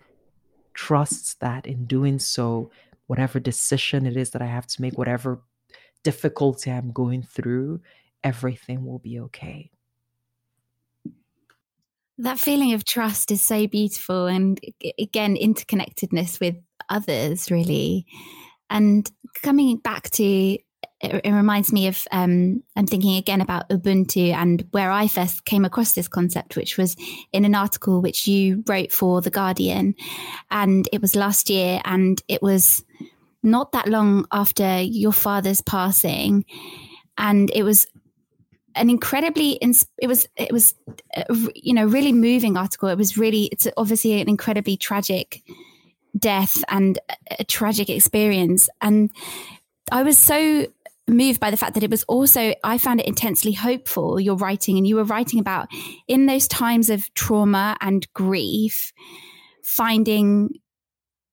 [0.76, 2.70] trusts that in doing so,
[3.08, 5.42] whatever decision it is that I have to make, whatever
[6.04, 7.80] difficulty I'm going through,
[8.22, 9.70] everything will be okay.
[12.18, 14.26] That feeling of trust is so beautiful.
[14.26, 14.60] And
[14.98, 16.56] again, interconnectedness with
[16.88, 18.06] others, really.
[18.70, 19.10] And
[19.42, 20.58] coming back to
[21.00, 25.44] it, it reminds me of um, I'm thinking again about Ubuntu and where I first
[25.44, 26.96] came across this concept, which was
[27.32, 29.94] in an article which you wrote for The Guardian.
[30.50, 32.84] And it was last year, and it was
[33.42, 36.44] not that long after your father's passing.
[37.18, 37.86] And it was
[38.74, 40.74] an incredibly it was it was
[41.54, 45.42] you know really moving article it was really it's obviously an incredibly tragic
[46.18, 46.98] death and
[47.38, 49.10] a tragic experience and
[49.90, 50.66] i was so
[51.08, 54.76] moved by the fact that it was also i found it intensely hopeful your writing
[54.76, 55.68] and you were writing about
[56.08, 58.92] in those times of trauma and grief
[59.62, 60.50] finding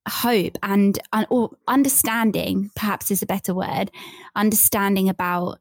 [0.07, 3.89] hope and or understanding perhaps is a better word
[4.35, 5.59] understanding about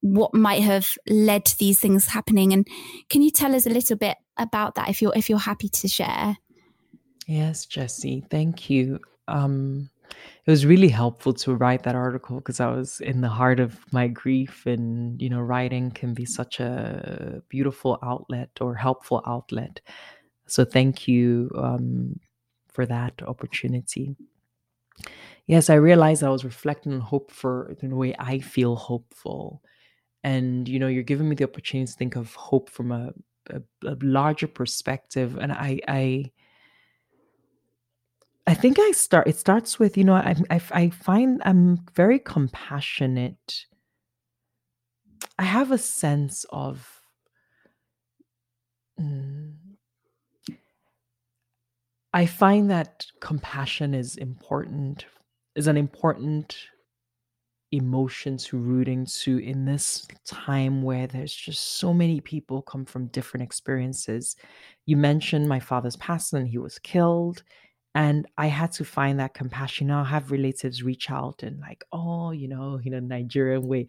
[0.00, 2.52] what might have led to these things happening.
[2.52, 2.66] And
[3.08, 5.88] can you tell us a little bit about that if you're if you're happy to
[5.88, 6.38] share?
[7.26, 9.00] Yes jesse thank you.
[9.28, 9.89] Um
[10.46, 13.78] it was really helpful to write that article because I was in the heart of
[13.92, 19.80] my grief, and you know, writing can be such a beautiful outlet or helpful outlet.
[20.46, 22.18] So, thank you um,
[22.68, 24.16] for that opportunity.
[25.46, 29.62] Yes, I realized I was reflecting on hope for the way I feel hopeful,
[30.24, 33.12] and you know, you're giving me the opportunity to think of hope from a,
[33.50, 36.30] a, a larger perspective, and I, I
[38.50, 39.28] I think I start.
[39.28, 43.66] It starts with you know I I, I find I'm very compassionate.
[45.38, 47.00] I have a sense of.
[49.00, 49.54] Mm,
[52.12, 55.06] I find that compassion is important,
[55.54, 56.56] is an important
[57.70, 63.06] emotion to rooting to in this time where there's just so many people come from
[63.06, 64.34] different experiences.
[64.86, 67.44] You mentioned my father's passing, he was killed
[67.94, 69.90] and i had to find that compassion.
[69.90, 73.88] I'll have relatives reach out and like oh you know in a nigerian way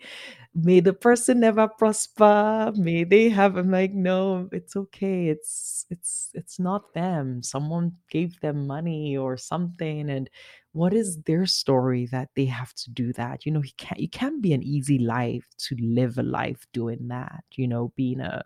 [0.56, 5.28] may the person never prosper may they have i'm like no it's okay.
[5.30, 7.44] It's it's it's not them.
[7.44, 10.30] Someone gave them money or something and
[10.74, 13.46] what is their story that they have to do that?
[13.46, 17.08] You know you can't it can't be an easy life to live a life doing
[17.10, 18.44] that you know being a,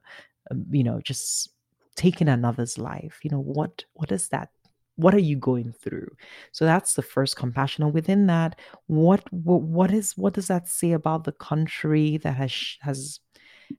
[0.51, 1.49] a you know just
[1.95, 3.19] taking another's life.
[3.23, 4.49] You know what what is that
[4.95, 6.07] what are you going through?
[6.51, 7.83] So that's the first compassion.
[7.83, 12.35] And within that what what, what is what does that say about the country that
[12.35, 13.19] has has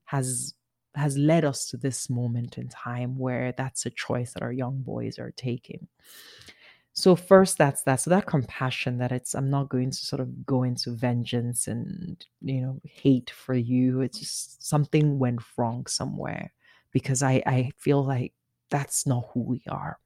[0.05, 0.55] has
[0.94, 4.83] has led us to this moment in time where that's a choice that our young
[4.83, 5.88] boys are taking?
[6.92, 8.00] So first that's that.
[8.00, 12.24] So that compassion that it's i'm not going to sort of go into vengeance and
[12.42, 14.00] you know hate for you.
[14.00, 16.52] It's just something went wrong somewhere
[16.92, 18.33] because i i feel like
[18.70, 19.98] that's not who we are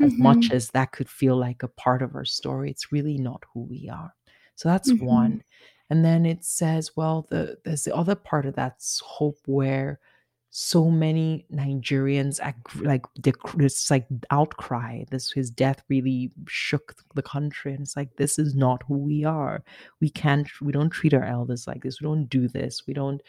[0.00, 0.22] as mm-hmm.
[0.22, 3.60] much as that could feel like a part of our story it's really not who
[3.62, 4.14] we are
[4.54, 5.06] so that's mm-hmm.
[5.06, 5.44] one
[5.90, 9.98] and then it says well the there's the other part of that's hope where
[10.50, 12.40] so many Nigerians
[12.82, 15.04] like this like outcry.
[15.10, 19.24] This his death really shook the country, and it's like this is not who we
[19.24, 19.62] are.
[20.00, 20.48] We can't.
[20.60, 22.00] We don't treat our elders like this.
[22.00, 22.82] We don't do this.
[22.86, 23.22] We don't.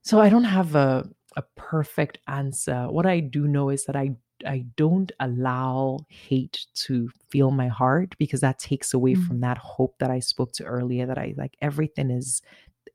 [0.00, 2.86] So I don't have a a perfect answer.
[2.88, 4.16] What I do know is that I
[4.46, 9.26] I don't allow hate to fill my heart because that takes away mm.
[9.26, 12.42] from that hope that I spoke to earlier that I like everything is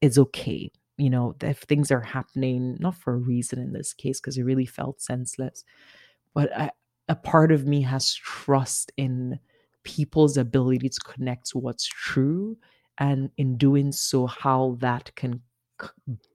[0.02, 0.72] is okay.
[0.98, 4.44] You know, if things are happening not for a reason in this case because it
[4.44, 5.64] really felt senseless,
[6.34, 6.72] but I,
[7.08, 9.40] a part of me has trust in
[9.84, 12.58] people's ability to connect to what's true
[12.98, 15.42] and in doing so how that can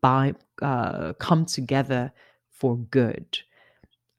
[0.01, 2.13] by, uh, come together
[2.51, 3.27] for good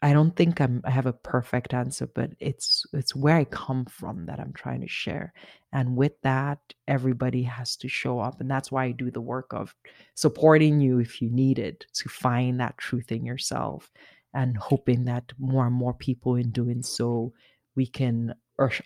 [0.03, 3.85] I don't think I'm I have a perfect answer, but it's it's where I come
[3.85, 5.33] from that I'm trying to share.
[5.71, 8.41] And with that, everybody has to show up.
[8.41, 9.73] And that's why I do the work of
[10.15, 13.89] supporting you if you need it to find that truth in yourself
[14.33, 17.31] and hoping that more and more people in doing so
[17.77, 18.35] we can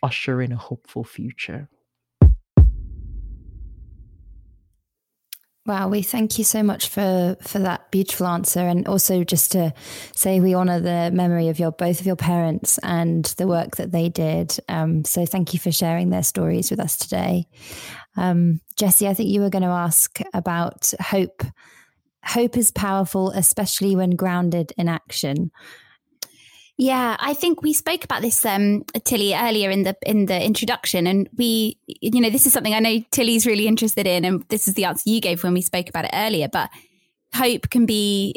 [0.04, 1.68] usher in a hopeful future.
[5.68, 9.74] Wow, we thank you so much for for that beautiful answer, and also just to
[10.16, 13.92] say we honour the memory of your both of your parents and the work that
[13.92, 14.58] they did.
[14.70, 17.48] Um, so thank you for sharing their stories with us today,
[18.16, 19.10] um, Jessie.
[19.10, 21.44] I think you were going to ask about hope.
[22.24, 25.52] Hope is powerful, especially when grounded in action.
[26.80, 31.08] Yeah, I think we spoke about this, um, Tilly, earlier in the in the introduction,
[31.08, 34.68] and we, you know, this is something I know Tilly's really interested in, and this
[34.68, 36.48] is the answer you gave when we spoke about it earlier.
[36.48, 36.70] But
[37.34, 38.36] hope can be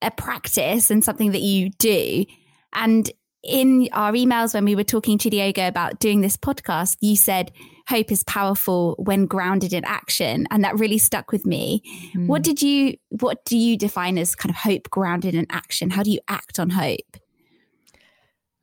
[0.00, 2.24] a practice and something that you do.
[2.72, 3.10] And
[3.42, 7.50] in our emails when we were talking to Diogo about doing this podcast, you said
[7.88, 11.82] hope is powerful when grounded in action, and that really stuck with me.
[12.14, 12.28] Mm.
[12.28, 12.96] What did you?
[13.08, 15.90] What do you define as kind of hope grounded in action?
[15.90, 17.16] How do you act on hope?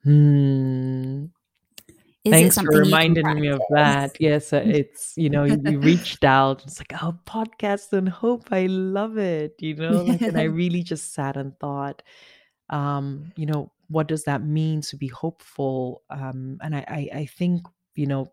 [0.04, 1.26] Hmm.
[2.24, 4.16] Is Thanks for reminding me of that.
[4.20, 6.64] Yes, uh, it's you know you, you reached out.
[6.64, 8.48] It's like oh, podcast and hope.
[8.52, 9.56] I love it.
[9.60, 12.02] You know, like, and I really just sat and thought,
[12.70, 16.04] um, you know, what does that mean to be hopeful?
[16.10, 18.32] Um, and I, I, I think you know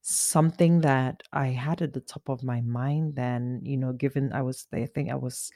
[0.00, 4.40] something that I had at the top of my mind then, you know, given I
[4.40, 5.50] was, I think I was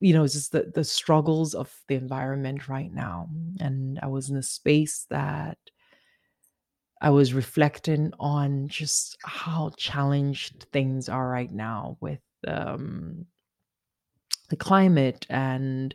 [0.00, 3.28] you know it's just the the struggles of the environment right now
[3.60, 5.58] and i was in a space that
[7.00, 13.24] i was reflecting on just how challenged things are right now with um
[14.48, 15.94] the climate and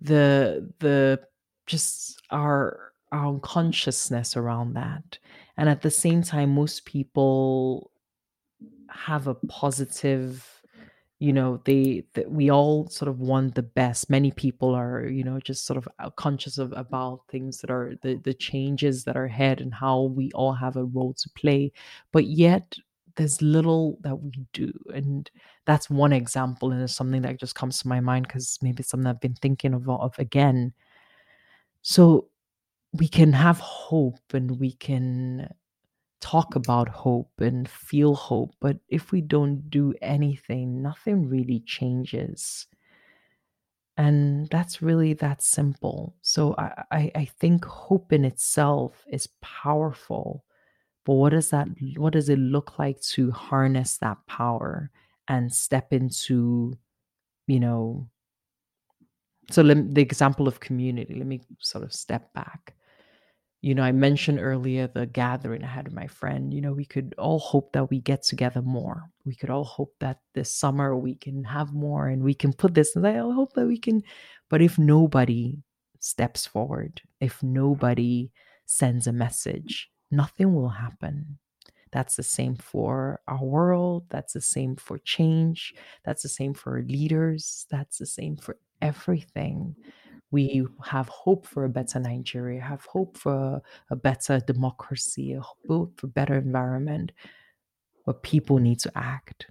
[0.00, 1.20] the the
[1.66, 5.18] just our our unconsciousness around that.
[5.56, 7.90] And at the same time most people
[8.88, 10.61] have a positive
[11.22, 14.10] you know they that we all sort of want the best.
[14.10, 17.94] Many people are you know just sort of uh, conscious of about things that are
[18.02, 21.72] the the changes that are ahead and how we all have a role to play.
[22.12, 22.76] But yet
[23.16, 25.30] there's little that we do and
[25.66, 28.88] that's one example and it's something that just comes to my mind because maybe it's
[28.88, 30.72] something i've been thinking of, of again.
[31.82, 32.28] So
[32.92, 35.48] we can have hope and we can
[36.22, 42.66] talk about hope and feel hope, but if we don't do anything, nothing really changes.
[43.98, 46.14] And that's really that simple.
[46.22, 50.44] So I, I, I think hope in itself is powerful.
[51.04, 51.66] But what does that
[51.96, 54.90] what does it look like to harness that power
[55.26, 56.78] and step into,
[57.48, 58.08] you know,
[59.50, 62.76] so let, the example of community, let me sort of step back
[63.62, 66.52] you know, I mentioned earlier the gathering I had with my friend.
[66.52, 69.04] You know, we could all hope that we get together more.
[69.24, 72.74] We could all hope that this summer we can have more and we can put
[72.74, 72.96] this.
[72.96, 74.02] And I hope that we can.
[74.50, 75.62] But if nobody
[76.00, 78.32] steps forward, if nobody
[78.66, 81.38] sends a message, nothing will happen.
[81.92, 84.06] That's the same for our world.
[84.08, 85.72] That's the same for change.
[86.04, 87.66] That's the same for leaders.
[87.70, 89.76] That's the same for everything
[90.32, 96.06] we have hope for a better Nigeria, have hope for a better democracy, hope for
[96.08, 97.12] better environment,
[98.06, 99.46] but people need to act.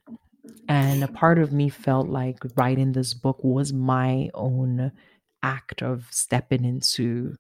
[0.68, 4.92] And a part of me felt like writing this book was my own
[5.44, 7.36] act of stepping into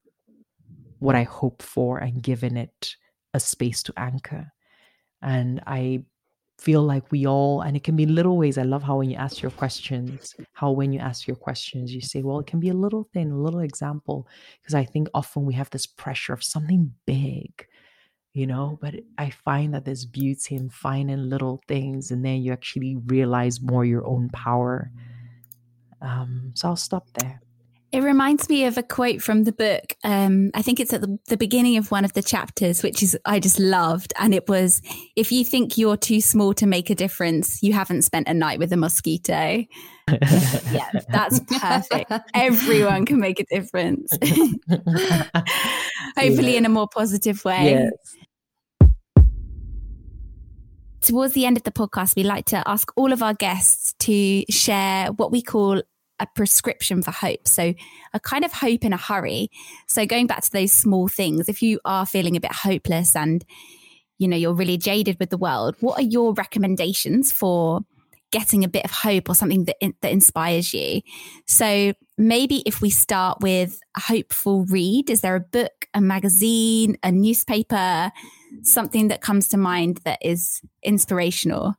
[1.00, 2.96] what I hope for and giving it
[3.34, 4.52] a space to anchor.
[5.24, 6.06] And I
[6.62, 9.16] feel like we all and it can be little ways i love how when you
[9.16, 12.70] ask your questions how when you ask your questions you say well it can be
[12.70, 14.28] a little thing a little example
[14.62, 17.66] because i think often we have this pressure of something big
[18.34, 22.54] you know but i find that there's beauty in finding little things and then you
[22.54, 24.92] actually realize more your own power.
[26.02, 27.42] Um, so i'll stop there
[27.92, 29.96] it reminds me of a quote from the book.
[30.04, 33.18] Um, I think it's at the, the, beginning of one of the chapters, which is
[33.26, 34.14] I just loved.
[34.18, 34.82] And it was,
[35.18, 38.60] if you think you're too small to make a difference, you haven't spent a night
[38.60, 39.66] with a mosquito.
[40.08, 42.12] yeah, that's perfect.
[42.34, 44.10] Everyone can make a difference.
[46.18, 46.58] Hopefully, yeah.
[46.58, 47.72] in a more positive way.
[47.72, 47.92] Yes.
[51.02, 54.44] Towards the end of the podcast, we like to ask all of our guests to
[54.50, 55.82] share what we call
[56.22, 57.48] a prescription for hope.
[57.48, 57.74] So,
[58.14, 59.50] a kind of hope in a hurry.
[59.88, 63.44] So, going back to those small things, if you are feeling a bit hopeless and
[64.18, 67.82] you know you're really jaded with the world, what are your recommendations for
[68.32, 71.02] getting a bit of hope or something that that inspires you?
[71.48, 76.98] So, maybe if we start with a hopeful read, is there a book, a magazine,
[77.04, 78.12] a newspaper,
[78.62, 81.76] something that comes to mind that is inspirational?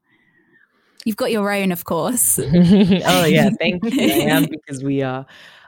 [1.05, 2.39] You've got your own, of course.
[2.39, 3.91] oh yeah, thank you.
[4.01, 5.27] I am because we are.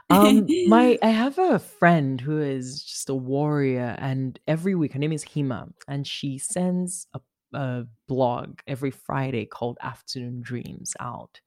[0.09, 4.99] Um, my I have a friend who is just a warrior, and every week her
[4.99, 7.19] name is Hima, and she sends a,
[7.53, 11.41] a blog every Friday called Afternoon Dreams out.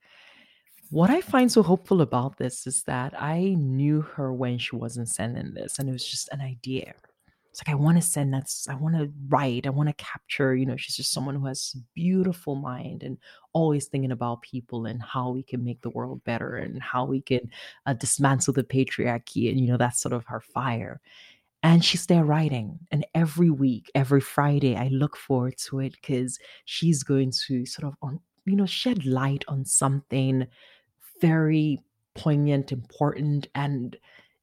[0.90, 5.08] What I find so hopeful about this is that I knew her when she wasn't
[5.08, 6.94] sending this, and it was just an idea
[7.50, 10.54] it's like I want to send that I want to write I want to capture
[10.54, 13.18] you know she's just someone who has beautiful mind and
[13.52, 17.20] always thinking about people and how we can make the world better and how we
[17.20, 17.50] can
[17.86, 21.00] uh, dismantle the patriarchy and you know that's sort of her fire.
[21.64, 26.38] And she's there writing and every week every friday i look forward to it because
[26.66, 30.46] she's going to sort of on you know shed light on something
[31.20, 31.80] very
[32.18, 33.96] poignant, important, and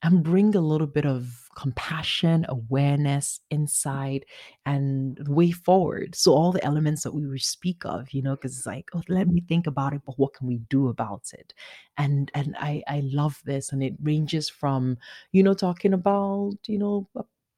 [0.06, 4.26] and bring a little bit of compassion, awareness, insight,
[4.66, 6.14] and way forward.
[6.16, 9.28] So all the elements that we speak of, you know, because it's like, oh, let
[9.28, 11.54] me think about it, but what can we do about it?
[11.98, 14.98] And and I I love this, and it ranges from
[15.32, 17.08] you know talking about you know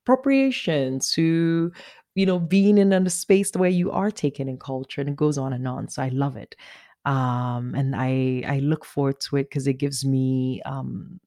[0.06, 1.72] appropriation to
[2.16, 5.38] you know being in a space where you are taken in culture, and it goes
[5.38, 5.90] on and on.
[5.90, 6.56] So I love it
[7.06, 11.22] um and i i look forward to it because it gives me um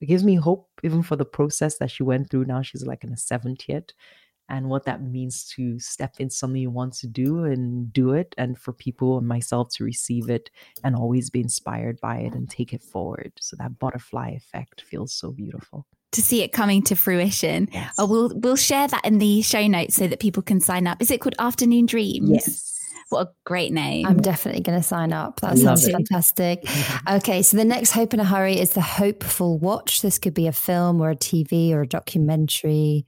[0.00, 3.04] it gives me hope even for the process that she went through now she's like
[3.04, 3.90] in a 70th
[4.50, 8.34] and what that means to step in something you want to do and do it
[8.36, 10.50] and for people and myself to receive it
[10.82, 15.14] and always be inspired by it and take it forward so that butterfly effect feels
[15.14, 17.68] so beautiful to see it coming to fruition.
[17.72, 17.94] Yes.
[17.96, 21.00] Oh, we'll we'll share that in the show notes so that people can sign up.
[21.00, 22.28] Is it called Afternoon Dreams?
[22.28, 22.69] Yes.
[23.10, 24.06] What a great name.
[24.06, 25.40] I'm definitely going to sign up.
[25.40, 26.64] That sounds fantastic.
[27.10, 30.00] okay, so the next Hope in a Hurry is the Hopeful Watch.
[30.00, 33.04] This could be a film or a TV or a documentary.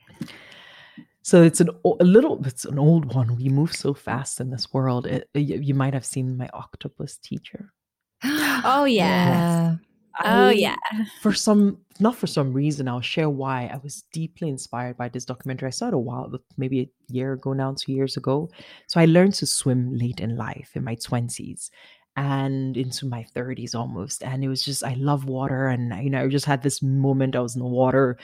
[1.23, 3.37] So it's an a little it's an old one.
[3.37, 5.07] We move so fast in this world.
[5.07, 7.73] It, you might have seen my octopus teacher.
[8.25, 9.77] oh yeah.
[10.21, 10.25] Yeah.
[10.25, 10.77] Oh I, yeah.
[11.21, 13.71] For some not for some reason, I'll share why.
[13.73, 15.69] I was deeply inspired by this documentary.
[15.69, 18.51] I saw it a while, maybe a year ago now, two years ago.
[18.89, 21.71] So I learned to swim late in life, in my twenties
[22.17, 26.23] and into my 30s almost and it was just i love water and you know
[26.23, 28.19] i just had this moment i was in the water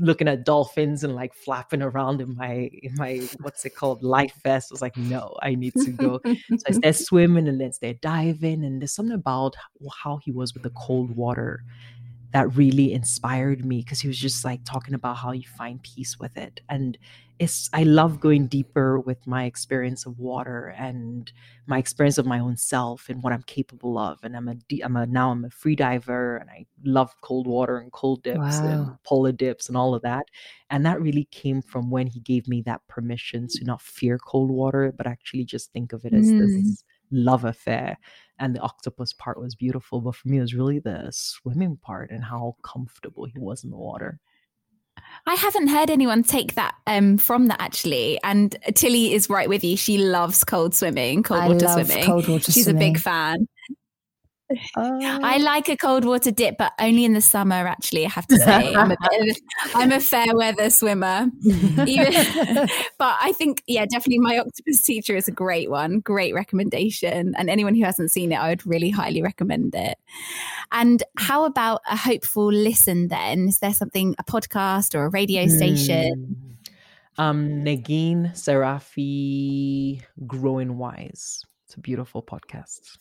[0.00, 4.34] looking at dolphins and like flapping around in my in my what's it called life
[4.42, 4.70] vest.
[4.70, 6.20] I was like no I need to go.
[6.24, 6.34] So
[6.68, 9.56] I started swimming and then started diving and there's something about
[10.02, 11.64] how he was with the cold water
[12.32, 16.18] that really inspired me because he was just like talking about how you find peace
[16.18, 16.98] with it and
[17.38, 21.32] it's i love going deeper with my experience of water and
[21.66, 24.96] my experience of my own self and what i'm capable of and i'm a i'm
[24.96, 28.66] a now i'm a free diver and i love cold water and cold dips wow.
[28.66, 30.26] and polar dips and all of that
[30.70, 34.50] and that really came from when he gave me that permission to not fear cold
[34.50, 36.38] water but actually just think of it as mm.
[36.38, 37.98] this love affair
[38.42, 42.10] and the octopus part was beautiful but for me it was really the swimming part
[42.10, 44.18] and how comfortable he was in the water
[45.26, 48.18] I haven't heard anyone take that um, from that actually.
[48.22, 49.76] And Tilly is right with you.
[49.76, 52.04] She loves cold swimming, cold I water swimming.
[52.04, 52.82] Cold water She's swimming.
[52.82, 53.48] a big fan.
[54.76, 55.42] I oh.
[55.42, 57.66] like a cold water dip, but only in the summer.
[57.66, 58.96] Actually, I have to say, I'm a,
[59.74, 61.28] I'm a fair weather swimmer.
[61.44, 62.12] Even,
[62.98, 66.00] but I think, yeah, definitely, my octopus teacher is a great one.
[66.00, 69.98] Great recommendation, and anyone who hasn't seen it, I would really highly recommend it.
[70.70, 73.08] And how about a hopeful listen?
[73.08, 76.36] Then, is there something a podcast or a radio station?
[77.18, 77.22] Mm.
[77.22, 81.44] Um, Negin Serafi, Growing Wise.
[81.66, 82.98] It's a beautiful podcast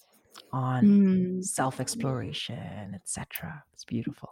[0.54, 1.44] on mm.
[1.44, 3.64] self exploration, etc.
[3.74, 4.30] It's beautiful.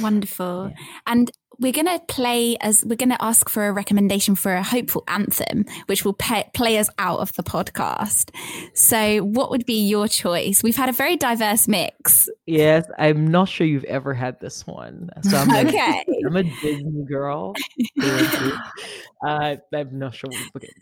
[0.00, 0.70] Wonderful.
[0.70, 0.84] Yeah.
[1.06, 4.62] And we're going to play as we're going to ask for a recommendation for a
[4.62, 8.30] hopeful anthem, which will pay, play us out of the podcast.
[8.74, 10.62] So, what would be your choice?
[10.62, 12.28] We've had a very diverse mix.
[12.46, 15.10] Yes, I'm not sure you've ever had this one.
[15.22, 16.04] So I'm okay.
[16.08, 17.54] A, I'm a Disney girl.
[18.02, 20.30] uh, I'm not sure.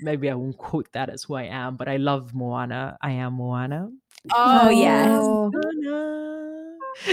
[0.00, 2.96] Maybe I won't quote that as who I am, but I love Moana.
[3.02, 3.90] I am Moana.
[4.32, 4.70] Oh, oh.
[4.70, 6.39] yes.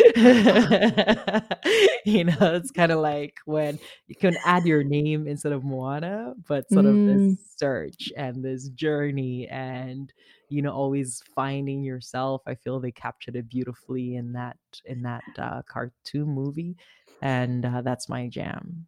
[2.06, 6.34] you know, it's kind of like when you can add your name instead of Moana,
[6.48, 6.90] but sort mm.
[6.90, 7.38] of this mm.
[7.58, 10.12] search and this journey and
[10.50, 12.42] you know always finding yourself.
[12.48, 16.76] I feel they captured it beautifully in that in that uh, cartoon movie,
[17.22, 18.88] and uh, that's my jam.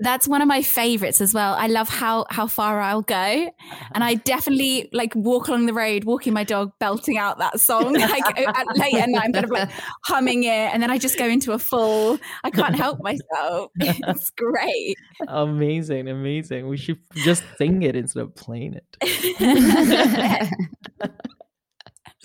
[0.00, 1.54] That's one of my favorites as well.
[1.54, 6.04] I love how how far I'll go, and I definitely like walk along the road,
[6.04, 9.24] walking my dog, belting out that song like at, late at night.
[9.24, 9.70] I'm kind of like
[10.04, 12.18] humming it, and then I just go into a full.
[12.44, 13.72] I can't help myself.
[13.80, 14.96] It's great.
[15.26, 16.68] Amazing, amazing.
[16.68, 20.48] We should just sing it instead of playing it.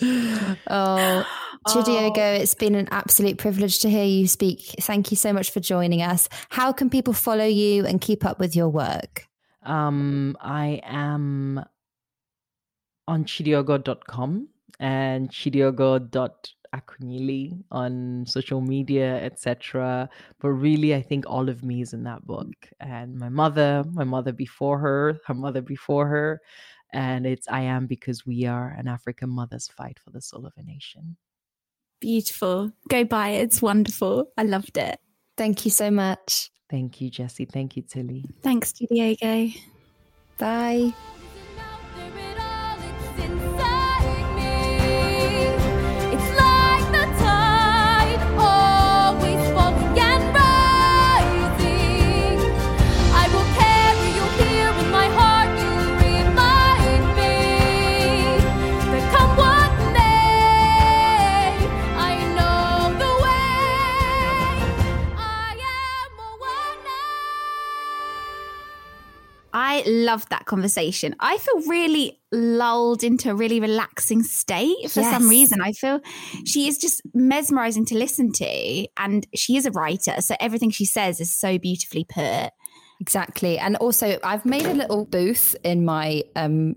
[0.68, 1.26] oh,
[1.66, 2.34] Chidiogo, oh.
[2.34, 4.74] it's been an absolute privilege to hear you speak.
[4.80, 6.28] Thank you so much for joining us.
[6.50, 9.26] How can people follow you and keep up with your work?
[9.62, 11.64] Um, I am
[13.08, 14.48] on chidiogo.com
[14.78, 20.10] and chidiogo.akunyili on social media, etc.
[20.40, 22.68] But really, I think all of me is in that book.
[22.80, 26.42] And my mother, my mother before her, her mother before her.
[26.92, 30.52] And it's I am because we are an African mother's fight for the soul of
[30.56, 31.16] a nation.
[32.04, 32.70] Beautiful.
[32.90, 33.44] Go buy it.
[33.44, 34.30] It's wonderful.
[34.36, 35.00] I loved it.
[35.38, 36.50] Thank you so much.
[36.68, 37.46] Thank you, Jesse.
[37.46, 38.26] Thank you, Tilly.
[38.42, 39.48] Thanks, Diego.
[40.36, 40.92] Bye.
[69.86, 71.14] Loved that conversation.
[71.20, 75.12] I feel really lulled into a really relaxing state for Yes.
[75.12, 75.60] some reason.
[75.60, 76.00] I feel
[76.44, 78.86] she is just mesmerizing to listen to.
[78.96, 80.20] And she is a writer.
[80.20, 82.50] So everything she says is so beautifully put.
[83.00, 83.58] Exactly.
[83.58, 86.76] And also I've made a little booth in my um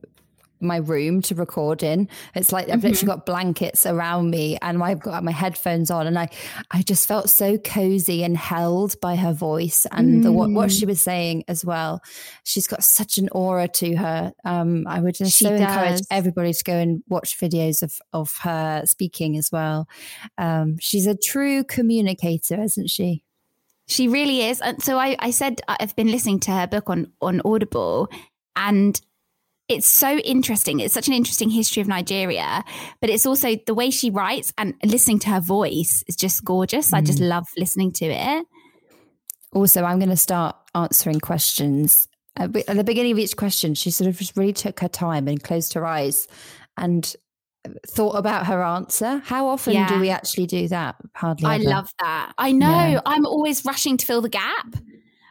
[0.60, 2.08] my room to record in.
[2.36, 6.18] It's like I've literally got blankets around me and I've got my headphones on and
[6.18, 6.30] I
[6.72, 10.86] I just felt so cozy and held by her voice and the, what, what she
[10.86, 12.02] was saying as well.
[12.44, 14.34] She's got such an aura to her.
[14.44, 18.36] Um I would just She so encourage everybody to go and watch videos of of
[18.42, 19.88] her speaking as well.
[20.38, 23.24] Um she's a true communicator, isn't she?
[23.88, 24.60] She really is.
[24.60, 28.10] And so I, I said I've been listening to her book on on Audible,
[28.58, 29.00] and
[29.70, 30.80] it's so interesting.
[30.80, 32.64] It's such an interesting history of Nigeria,
[33.02, 36.94] but it's also the way she writes and listening to her voice is just gorgeous.
[36.94, 37.28] I just mm.
[37.28, 38.46] love listening to it.
[39.54, 42.08] Also, I'm going to start answering questions.
[42.38, 45.28] Uh, at the- beginning of each question, she sort of just really took her time
[45.28, 46.28] and closed her eyes
[46.78, 47.16] and
[47.88, 49.22] thought about her answer.
[49.26, 50.96] How often do we actually do that?
[51.14, 51.46] Hardly.
[51.46, 51.64] I ever.
[51.64, 52.34] love that.
[52.38, 52.68] I know.
[52.70, 53.02] Yeah.
[53.06, 54.76] I'm always rushing to fill the gap.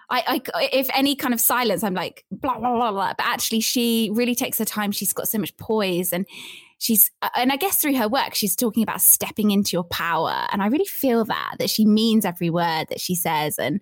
[0.09, 3.14] I, I, if any kind of silence, I'm like blah blah blah blah.
[3.16, 4.92] But actually, she really takes her time.
[4.92, 6.26] She's got so much poise, and
[6.78, 10.46] she's, and I guess through her work, she's talking about stepping into your power.
[10.52, 13.59] And I really feel that that she means every word that she says.
[13.59, 13.80] And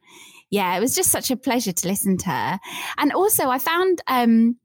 [0.50, 2.60] yeah, it was just such a pleasure to listen to her.
[2.96, 4.56] And also, I found um,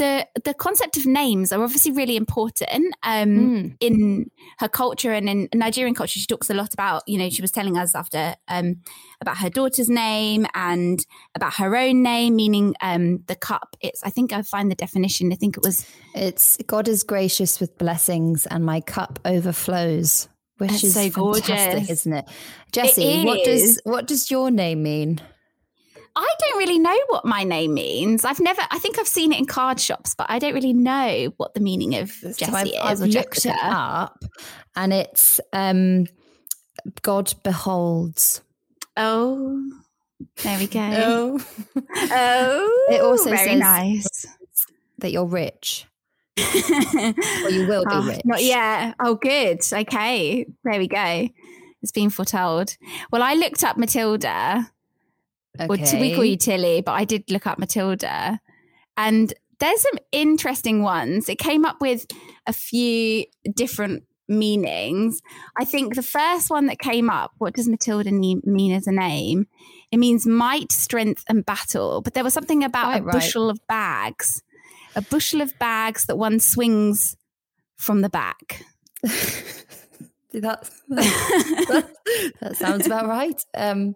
[0.00, 2.94] the the concept of names are obviously really important.
[3.02, 3.76] Um, Mm.
[3.80, 7.42] in her culture and in Nigerian culture, she talks a lot about, you know, she
[7.42, 8.76] was telling us after um,
[9.20, 10.98] about her daughter's name and
[11.34, 13.76] about her own name, meaning um, the cup.
[13.80, 15.32] It's, I think I find the definition.
[15.32, 20.28] I think it was, It's God is gracious with blessings, and my cup overflows.
[20.58, 21.14] Which That's is so fantastic,
[21.72, 21.90] gorgeous.
[21.90, 22.24] isn't it?
[22.72, 25.20] Jessie, what does what does your name mean?
[26.16, 28.24] I don't really know what my name means.
[28.24, 31.32] I've never, I think I've seen it in card shops, but I don't really know
[31.36, 34.24] what the meaning of Jessie So I've, is I've or looked it up,
[34.76, 36.06] and it's um,
[37.02, 38.42] God beholds.
[38.96, 39.70] Oh,
[40.42, 41.38] there we go.
[41.76, 41.86] Oh.
[42.12, 44.26] Oh, It also very says- nice.
[44.98, 45.86] that you're rich.
[46.38, 48.20] Or you will be Oh, rich.
[48.24, 48.94] Not yet.
[49.00, 49.60] Oh, good.
[49.72, 50.46] Okay.
[50.64, 51.28] There we go.
[51.82, 52.76] It's been foretold.
[53.10, 54.70] Well, I looked up Matilda,
[55.58, 58.40] or t- we call you Tilly, but I did look up Matilda.
[58.96, 61.28] And there's some interesting ones.
[61.28, 62.06] It came up with
[62.46, 63.24] a few
[63.54, 65.20] different meanings.
[65.58, 68.92] I think the first one that came up, what does Matilda ne- mean as a
[68.92, 69.46] name?
[69.90, 72.00] It means might, strength, and battle.
[72.00, 73.12] But there was something about Quite a right.
[73.12, 74.42] bushel of bags,
[74.94, 77.16] a bushel of bags that one swings
[77.76, 78.64] from the back.
[80.88, 81.90] that,
[82.40, 83.42] that sounds about right.
[83.56, 83.94] Um,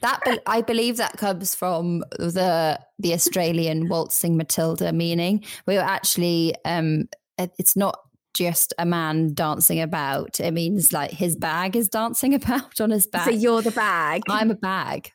[0.00, 5.44] that be- I believe that comes from the the Australian waltzing Matilda meaning.
[5.66, 7.08] We were actually um,
[7.38, 8.00] it's not
[8.34, 10.40] just a man dancing about.
[10.40, 13.24] It means like his bag is dancing about on his back.
[13.24, 14.22] So you're the bag.
[14.28, 15.10] I'm a bag.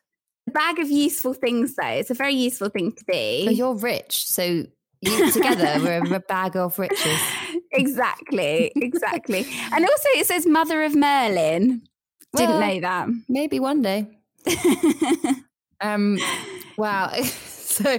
[0.48, 1.88] a bag of useful things, though.
[1.88, 3.46] It's a very useful thing to be.
[3.46, 4.26] So you're rich.
[4.26, 4.66] So
[5.02, 7.20] you together we're a bag of riches.
[7.72, 9.48] Exactly, exactly.
[9.74, 11.82] and also, it says Mother of Merlin.
[12.36, 13.10] Didn't know that.
[13.28, 14.08] Maybe one day.
[15.82, 16.20] Um,
[16.78, 17.10] wow.
[17.24, 17.98] so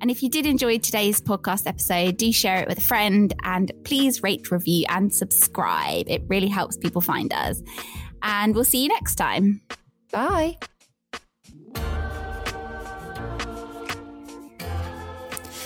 [0.00, 3.70] And if you did enjoy today's podcast episode, do share it with a friend and
[3.84, 6.08] please rate, review, and subscribe.
[6.08, 7.62] It really helps people find us.
[8.22, 9.60] And we'll see you next time.
[10.10, 10.56] Bye.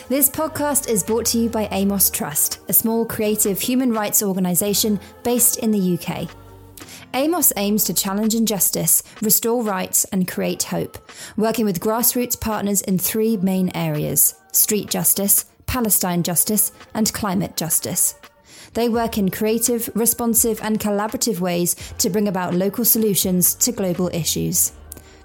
[0.08, 4.98] This podcast is brought to you by Amos Trust, a small creative human rights organisation
[5.22, 6.30] based in the UK.
[7.12, 10.96] Amos aims to challenge injustice, restore rights, and create hope,
[11.36, 18.14] working with grassroots partners in three main areas street justice, Palestine justice, and climate justice.
[18.72, 24.08] They work in creative, responsive, and collaborative ways to bring about local solutions to global
[24.14, 24.72] issues.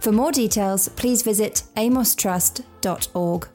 [0.01, 3.47] For more details, please visit amostrust.org.